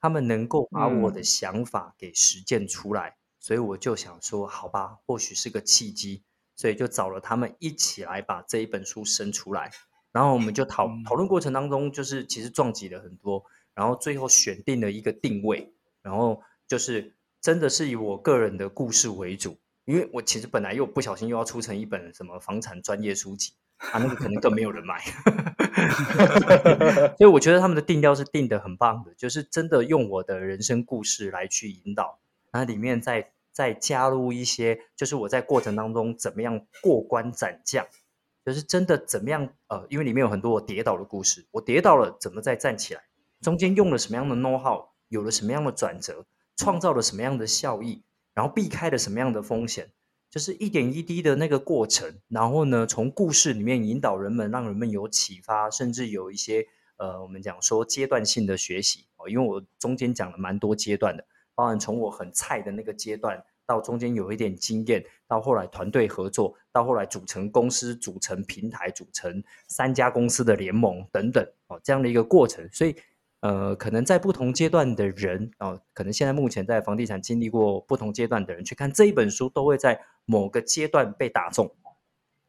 [0.00, 6.22] 他们能够把我的想法给实践出来，嗯、所以我就想说，好吧，或许是个契机，
[6.56, 9.70] 所以就找了他们一起来把这一本书生出来。
[10.10, 13.44] 然后我们就讨讨论过程当中，就是其实撞击了很多，
[13.74, 23.52] 然后最后选定了一个定位，然后就是真的是以我个人的故事为主，因为我其实本来又不小心又要出成一本什么房产专业书籍。
[23.78, 25.00] 啊，那个可能更没有人买，
[27.16, 32.18] 所以我觉得他们的定调是定得很棒的，就是真的用我的人生故事来去引导，
[32.50, 37.86] 然后里面再再加入一些，就是我在过程当中怎么样过关斩将，
[38.44, 43.02] 就是真的怎么样呃，因为里面有很多我跌倒的故事，我跌倒了怎么再站起来，
[43.40, 46.26] 中间用了什么样的 know how，有了什么样的转折，
[46.56, 48.02] 创造了什么样的效益，
[48.34, 49.92] 然后避开了什么样的风险。
[50.30, 56.66] 就是一点一滴的那个过程，然后呢，从故事里面引导人们，让人们有启发，甚至有一些
[56.98, 59.28] 呃，我们讲说阶段性的学习哦。
[59.28, 61.24] 因为我中间讲了蛮多阶段的，
[61.54, 72.94] 包含从我很菜的那个阶段，到中间有一点经验，到后来团队合作，到后来组成公司、组成平台、组成三家公司的联盟等等哦，这样的一个过程，所以。
[73.40, 81.66] 呃，可能在不同阶段的人啊、呃，可能现在目前在房地产经历过不同阶段的人去看这一本书，都会在某个阶段被打中。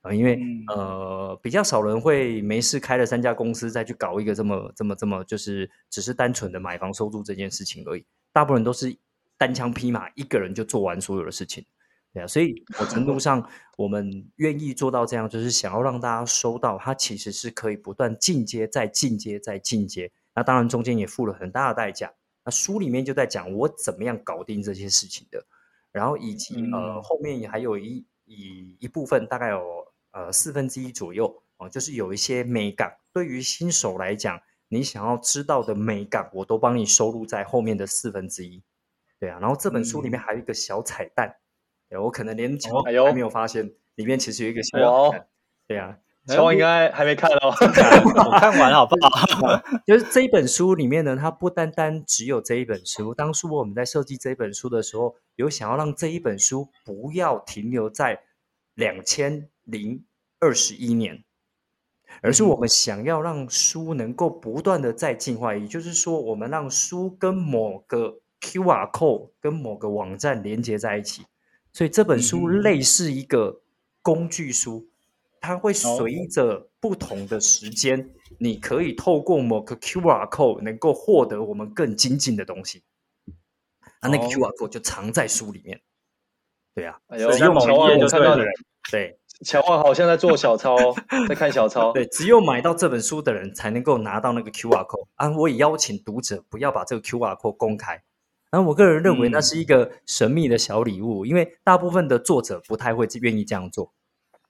[0.01, 8.95] 啊、呃，因为、嗯、呃比较少人会没事开了三家公司再去搞一个这么这么这么就是只是单纯的买房收租这件事情而已，大部分人都是
[9.37, 11.65] 单枪匹马一个人就做完所有的事情，
[12.13, 20.09] 对啊，所以某程度上我们愿意做到这样，就是想要让大家收到，它其实是可以不断进阶再进阶再进阶。
[20.33, 22.09] 那当然，中间也付了很大的代价。
[22.45, 25.45] 那书里面就在讲我怎么样搞定这些事情的，
[25.91, 31.27] 然后以及、嗯、呃后面也还有一一一部分，大概有呃四分之一左右
[31.57, 32.97] 哦、呃，就是有一些美感。
[33.13, 38.63] 对于新手来讲，你想要知道的美感，我都帮你收录在后面的四分之一。
[39.19, 41.37] 对啊，然后这本书里面还有一个小彩蛋，
[41.89, 45.27] 嗯、我可能连乔还没有发现，里面其实有一个小彩蛋。
[45.67, 45.97] 对啊。
[46.37, 49.61] 我应该还没看哦， 我看完好不好？
[49.87, 53.13] 就是这一本书里面呢，它不单单只有这一本书。
[53.13, 58.21] 当初我们在设计这一本书的时候，有想要让这一本书不要停留在
[58.75, 60.03] 两千零
[60.39, 61.23] 二十一年，
[62.21, 65.55] 而是我们想要让书能够不断的再进化。
[65.55, 71.23] 也就是说，我们让书跟某个 QR code 跟某个网站连接在一起，
[71.73, 73.61] 所以这本书类似一个
[74.01, 74.87] 工具书。
[75.41, 78.37] 它会随着不同的时间，oh.
[78.39, 82.83] 你可以透过某个 QR code 能够获得我们更精进的东西。
[84.01, 84.15] 那、oh.
[84.15, 85.81] 那个 QR code 就藏在书里面。
[86.75, 87.59] 对啊，只有某
[87.97, 88.53] 就看到的人，
[88.91, 90.77] 对，乔万好像在做小抄，
[91.27, 91.91] 在看小抄。
[91.91, 95.07] 对，只有买到这本书的人才能够拿到那个 QR code。
[95.15, 98.01] 啊，我也邀请读者不要把这个 QR code 公开。
[98.51, 103.93] 然后我个人认为那是一个神秘的小礼物，嗯、因为大部分的作者不太会愿意这样做。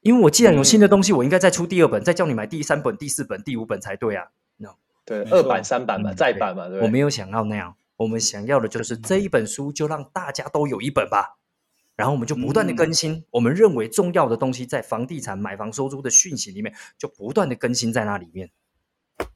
[0.01, 4.27] 因为我既然有新的东西，嗯、我应该再出第二本，再叫你买第三本、第四本、第五本才对啊。
[4.57, 4.75] No，
[5.05, 6.81] 对，二版三版嘛，再版嘛，对。
[6.81, 11.37] 我没有想要那样，我们想要的就是这一本书就让大家都有一本吧，
[11.95, 18.49] 然后我们就不断的更新，我们认为重要的东西在房地产买房收租的讯息里面就不断的更新在那里面。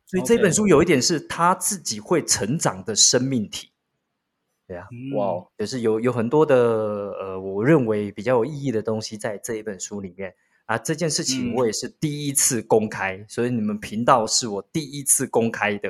[0.06, 3.72] 所以这本书有一点是他自己会成长的生命体。
[4.66, 6.56] 对啊，哇、嗯，就是有有很多的
[7.20, 10.36] 呃，我认为比较有意义的东西在这一本书里面
[10.66, 10.78] 啊。
[10.78, 15.90] 这件事情我也是第一次公开，嗯、所以你们频道是我第一次公开的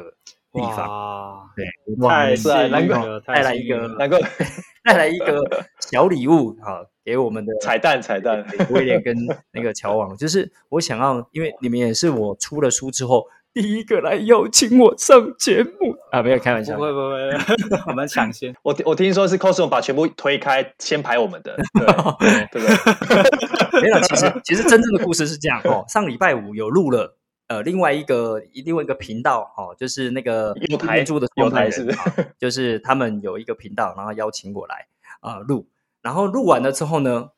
[0.52, 0.88] 地方。
[0.88, 1.66] 哇，对，
[2.08, 3.88] 太幸运了，带来一个，
[4.84, 9.16] 带来一个小礼物啊，给我们的彩蛋，彩蛋，威廉跟
[9.52, 13.28] 那个乔王，就是我想要，因为你们也是我出了书之后。
[13.54, 17.30] 第一个来邀请我上节目啊，没有开玩笑，不会不会，
[17.88, 18.56] 我们抢先。
[18.64, 22.68] 我我听说是 Cosmo 把全部推开，先排我们的，对对不
[23.72, 23.82] 对？
[23.82, 25.86] 没有，其实其实真正的故事是这样哦。
[25.88, 27.16] 上礼拜五有录了，
[27.48, 31.88] 呃，另外一个另外一个频道哦，就是那个有台柱的有台是，
[32.40, 34.88] 就是他们有一个频道，然后邀请我来
[35.20, 35.68] 啊录，
[36.02, 37.30] 然后录完了之后呢，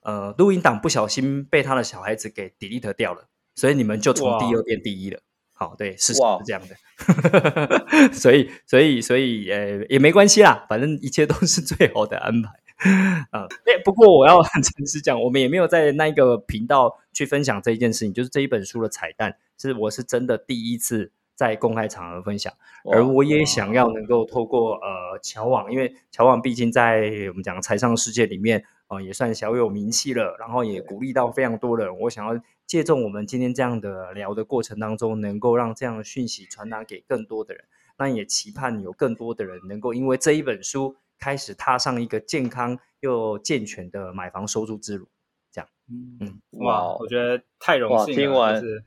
[0.00, 5.20] 呃，录音档不小心被他的小孩子给 delete 掉了，所以你们就从第二变第一了。
[5.58, 12.48] 好，对，是是这样的， 所以，所以，所以，呃，也没关系啦，反正一切都是最好的安排
[13.32, 13.42] 啊。
[13.66, 22.52] 哎、嗯，不过我要很 诚实讲，我们也没有在那个频道去分享这一件事情，就是这一本书的彩蛋，是我是真的第一次在公开场合分享，
[22.92, 28.64] 而我也想要能够透过呃乔网，因为乔网毕竟在我们讲财商世界里面。
[28.88, 31.98] 啊、呃，也算小有名气了，然后也鼓励到非常多的人。
[32.00, 37.64] 我想要借重我们今天这样的聊的过程当中，能够让这样的讯息传达给更多的人。
[37.98, 45.08] 那也期盼有更多的人能够因为这一本书，开始踏上一个健康又健全的买房收租之路。
[45.50, 45.68] 这样，
[46.20, 48.84] 嗯，哇，我觉得太荣幸了，听完是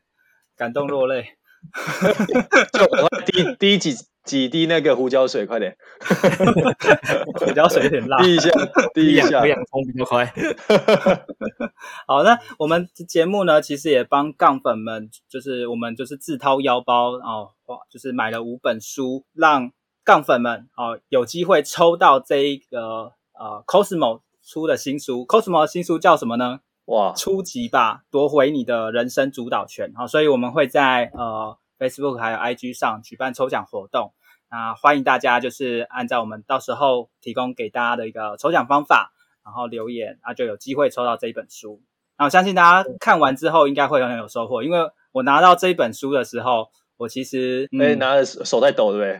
[0.55, 1.37] 感动落泪。
[2.73, 4.10] 就第一第一集。
[4.23, 5.75] 几滴那个胡椒水，快点！
[7.39, 8.21] 胡椒水有点辣。
[8.23, 8.49] 滴一下，
[8.93, 10.25] 滴一下，养葱比较快。
[12.05, 17.49] 好，那我们节目呢，其实也帮杠粉们，就是我们就是自掏腰包哦，
[17.89, 19.71] 就是买了五本书，让
[20.03, 25.25] 杠粉们哦有机会抽到这一个呃 Cosmo 出的新书。
[25.25, 26.59] Cosmo 的新书叫什么呢？
[26.85, 29.91] 哇，初级吧，夺回你的人生主导权。
[29.95, 31.57] 好，所以我们会在呃。
[31.81, 34.13] Facebook 还有 IG 上举办抽奖活动，
[34.51, 39.11] 那欢迎大家就是按照我们到时候提供给大家的一个抽奖方法，
[39.43, 41.81] 然后留言啊，就有机会抽到这一本书。
[42.19, 46.69] 那我相信大家看完之后应该会很有收获，因为我拿到这一本书的时候。
[47.01, 49.19] 我其实哎，拿着手在抖，对不对？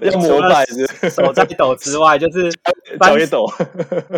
[0.10, 2.50] 要膜拜是手在抖之外，就是
[2.98, 3.44] 脚也抖。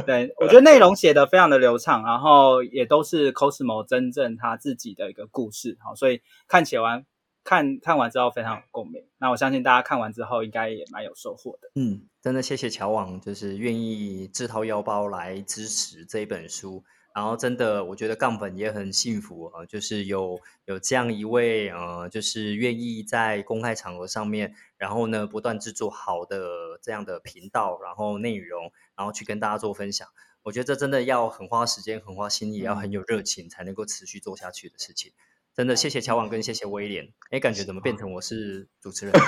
[0.07, 7.05] 对，我觉得内容写得非常的流畅，然后也都是 Cosmo 真正他自己的一个故事，好，所以看起来完
[7.43, 9.03] 看看完之后非常有共鸣。
[9.19, 11.73] 那我相信大家看完之后应该也蛮有收获的。
[11.75, 16.85] 嗯，真的谢谢乔网，就是愿意自掏腰包来支持这一本书。
[17.15, 30.09] 然后真的，我觉得杠粉也很幸福啊，就是有有这样一位呃，就是愿意在公开场合上面，然后呢不断制作好的这样的频道，然后内容，然后去跟大家做分享。
[30.43, 35.13] 我觉得这真的要很花时间、很花心力，也要很有热情，才能够持续做下去的事情。
[35.55, 39.13] 真的谢谢乔网跟谢谢威廉，哎，感觉怎么变成我是主持人？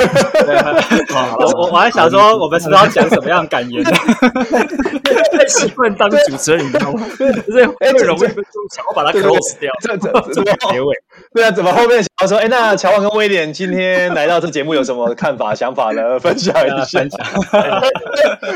[1.39, 3.85] 我我我还想说，我们是不是要讲什么样感言？
[3.85, 7.07] 太习惯当主持人，你知道吗？
[7.19, 9.71] 就是会容易想要把它 close 掉。
[9.83, 10.97] 这这怎么结尾？
[11.35, 12.39] 对啊，怎么后面想要说？
[12.39, 16.19] 哎，那乔网跟威廉今天来到这节目有什么看法、想法呢？
[16.19, 17.03] 分享一下。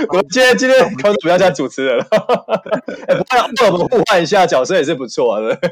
[0.09, 2.07] 我今天今天可不要叫主持人了。
[3.09, 5.55] 哎，不过我们互换一下角色也是不错的。
[5.57, 5.69] 对，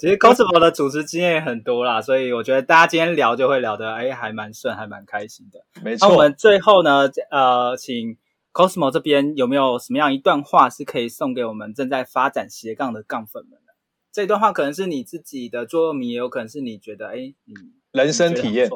[0.00, 0.69] 其实 Cosmo 的。
[0.70, 5.64] 主持经验也很多啦，所以我觉得大家今天聊就会聊得哎，还蛮顺，还蛮开心的。
[5.82, 6.08] 没错。
[6.08, 8.16] 那我们最后呢，呃，请
[8.52, 13.74] Cosmo 这边有没有什么样一段话是可以送给我们正在发展斜杠的杠粉们的？
[14.12, 17.54] 这段话可能是你自己的座右铭，也有可能是你觉得哎，你
[17.92, 18.68] 人生体验。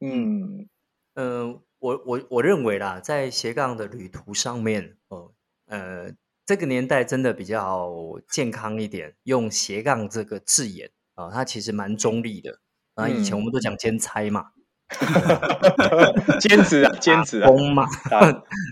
[0.00, 0.68] 嗯
[1.14, 5.32] 嗯、呃，我我我认为啦，在斜杠的旅途上面，哦，
[5.66, 6.12] 呃，
[6.46, 7.92] 这个年代真的比较
[8.30, 10.92] 健康一点，用斜杠这个字眼。
[11.18, 12.60] 啊、哦，它其实蛮中立的。
[12.94, 14.52] 啊，以前我们都讲兼差嘛，
[16.40, 17.84] 兼职啊， 兼职啊，工嘛，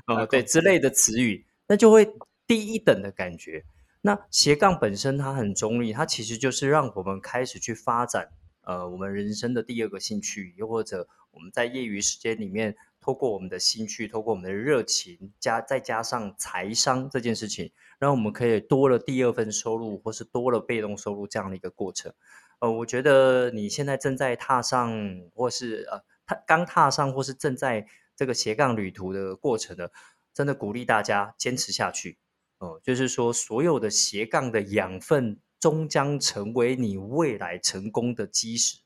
[0.07, 2.09] 啊，对之类的词语，那就会
[2.47, 3.65] 低一等的感觉。
[4.03, 8.29] 那斜杠本身它很中立，它其实就是让我们开始去发展
[8.63, 12.77] 呃我们人生的第二个兴趣，又或者我们在业余时间里面。
[13.07, 22.13] 透过我们的兴趣，透过我们的热情，加再加上财商这件事情，让我们可以多了第二份收入，或是多了被动收入这样的一个过程。
[22.59, 24.91] 呃，我觉得你现在正在踏上，
[25.33, 27.87] 或是呃，踏刚踏上，或是正在
[28.17, 29.89] 这个斜杠旅途的过程呢，
[30.35, 32.19] 真的鼓励大家坚持下去。
[32.59, 38.81] 哦、呃，就是说，所有的斜杠的养分，终将成为你未来成功的基石，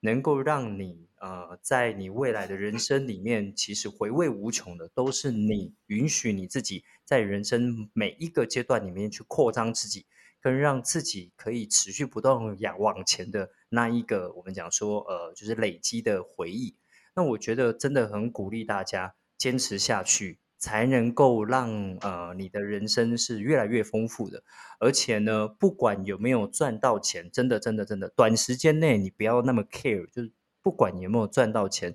[0.00, 10.04] 能够让你呃，在你未来的人生里面，其实回味无穷的，都是你允许你自己在人生每一个阶段里面去扩张自己。
[10.44, 16.76] 跟让自己可以持续不断往往前的那一个，我们讲说，呃，就是累积的回忆。
[17.14, 24.42] 那我觉得真的很鼓励大家坚持下去，才能够让呃你的人生是越来越丰富的。
[24.78, 30.30] 而且呢，不管有没有赚到钱，真的真的真的，短时间内你不要那么 care，就是
[30.64, 31.94] 不管有没有赚到钱，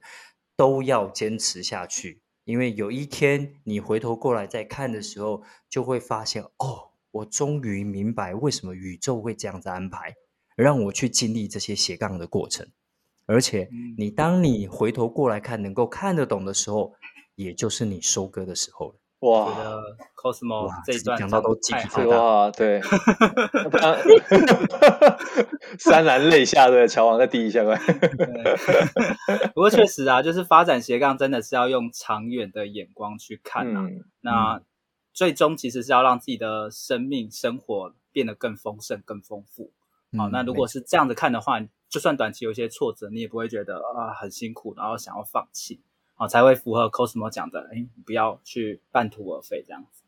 [0.55, 2.22] 都要坚持下去。
[2.45, 6.86] 因为有一天你回头过来再看的时候，就会发现哦。
[7.11, 10.13] 我终于明白为什么宇宙会这样子安排，
[10.55, 12.70] 让我去经历这些斜杠的过程。
[13.26, 13.67] 而且，
[13.97, 16.93] 你当你回头过来看，能够看得懂的时候，
[17.34, 18.99] 也就是你收割的时候了。
[19.20, 19.82] 哇，觉得
[20.15, 22.09] Cosmo 这一段讲到都鸡皮疙瘩。
[22.09, 22.80] 哇，对，
[25.80, 27.63] 潸然泪下的乔王在第一下。
[29.53, 33.82] 不过确实啊，就是发展斜杠真的是要用长远的眼光去看啊。
[33.82, 34.53] 嗯、那。
[34.55, 34.63] 嗯
[35.11, 39.74] 最终其实是要让自己的生命生活变得更丰盛、更丰富。
[40.17, 41.59] 好、嗯，那如果是这样子看的话，
[41.89, 45.82] 就算短期有一些挫折，你也不会觉得啊很辛苦，然后想要放弃，
[46.20, 50.03] 好，才会符合 Cosmo 讲的，哎，不要去半途而废这样子。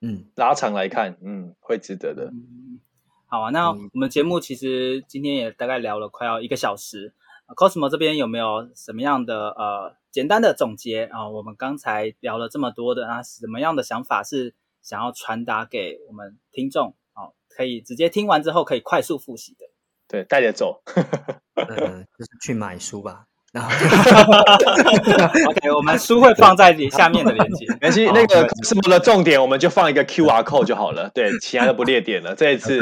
[0.00, 2.30] 嗯，拉长来看，嗯，会值得的。
[2.32, 2.80] 嗯、
[3.26, 7.12] 好啊，那我们节目其实今天也大概聊了快要一个小时。
[7.54, 11.28] Cosmo 这边有没有什么样的呃简单的总结啊？
[11.28, 17.28] 我们刚才聊了这么多的，啊什么样的想法是想要传达给我们听众啊？
[17.50, 19.66] 可以直接听完之后可以快速复习的。
[20.08, 20.82] 对，带着走。
[21.54, 23.26] 呃，就是去买书吧。
[23.52, 23.70] 然后
[25.50, 27.66] OK，我们书会放在你下面的链接。
[27.68, 31.10] 没关系，那个 Cosmo 的重点我们就放一个 QR code 就好了。
[31.14, 32.34] 对，其他的不列点了。
[32.36, 32.80] 这一次，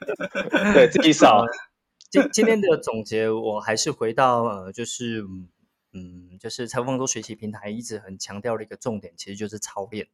[0.72, 1.44] 对，自己扫。
[2.10, 5.22] 今今天的总结，我还是回到呃，就是
[5.92, 10.08] 嗯，就是财富方舟学习平台一直很强调的一个重点，其实就是操练。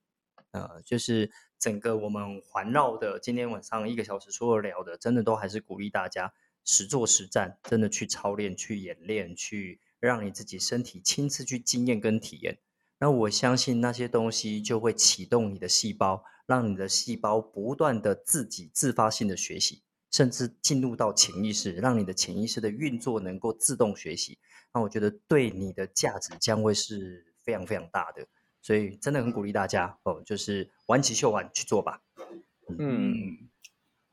[0.50, 6.32] 呃，就是整个我们环绕的今天晚上一个小时所有聊的，真的都还是鼓励大家
[6.68, 12.58] 实做实战，真的去操练、去演练、去让你自己身体亲自去经验跟体验。
[12.98, 19.82] 那我相信那些东西就会启动你的细胞，让你的细胞不断的自己自发性的学习。
[20.10, 24.38] 甚至进入到潜意识，让你的潜意识的运作能够自动学习，
[24.72, 28.26] 那我觉得对你的价值将会是非常非常大的，
[28.62, 32.00] 所以真的很鼓励大家哦，就是玩起秀玩去做吧。
[32.78, 33.47] 嗯，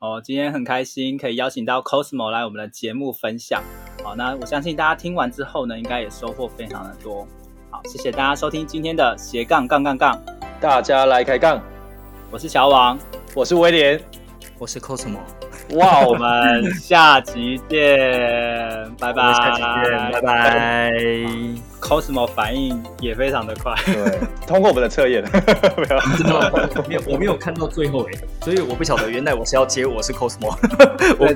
[0.05, 3.63] 哦，今天很开心可以邀请到 Cosmo 来我们的节目分享，
[4.03, 7.27] 好，那我相信大家听完之后呢，应该也收获非常的多。
[7.71, 10.21] 好，谢谢大家收听今天的斜杠杠杠杠，
[10.61, 11.59] 大家来开杠，
[12.29, 12.99] 我是小王，
[13.33, 13.99] 我是威廉，
[14.59, 15.17] 我是 Cosmo。
[15.71, 17.97] 哇，我们下集见，
[18.99, 21.64] 拜拜，下集见，拜拜。
[21.85, 25.23] Cosmo 反应也非常的快，对，通过我们的测验，
[25.77, 28.11] 没有，没有，我没有看到最后哎，
[28.41, 30.57] 所以我不晓得原来我是要接 我是 Cosmo，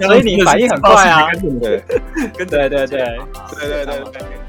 [0.07, 1.27] 所以你反应很快啊，
[1.61, 1.83] 对，
[2.35, 4.23] 对对对对对对。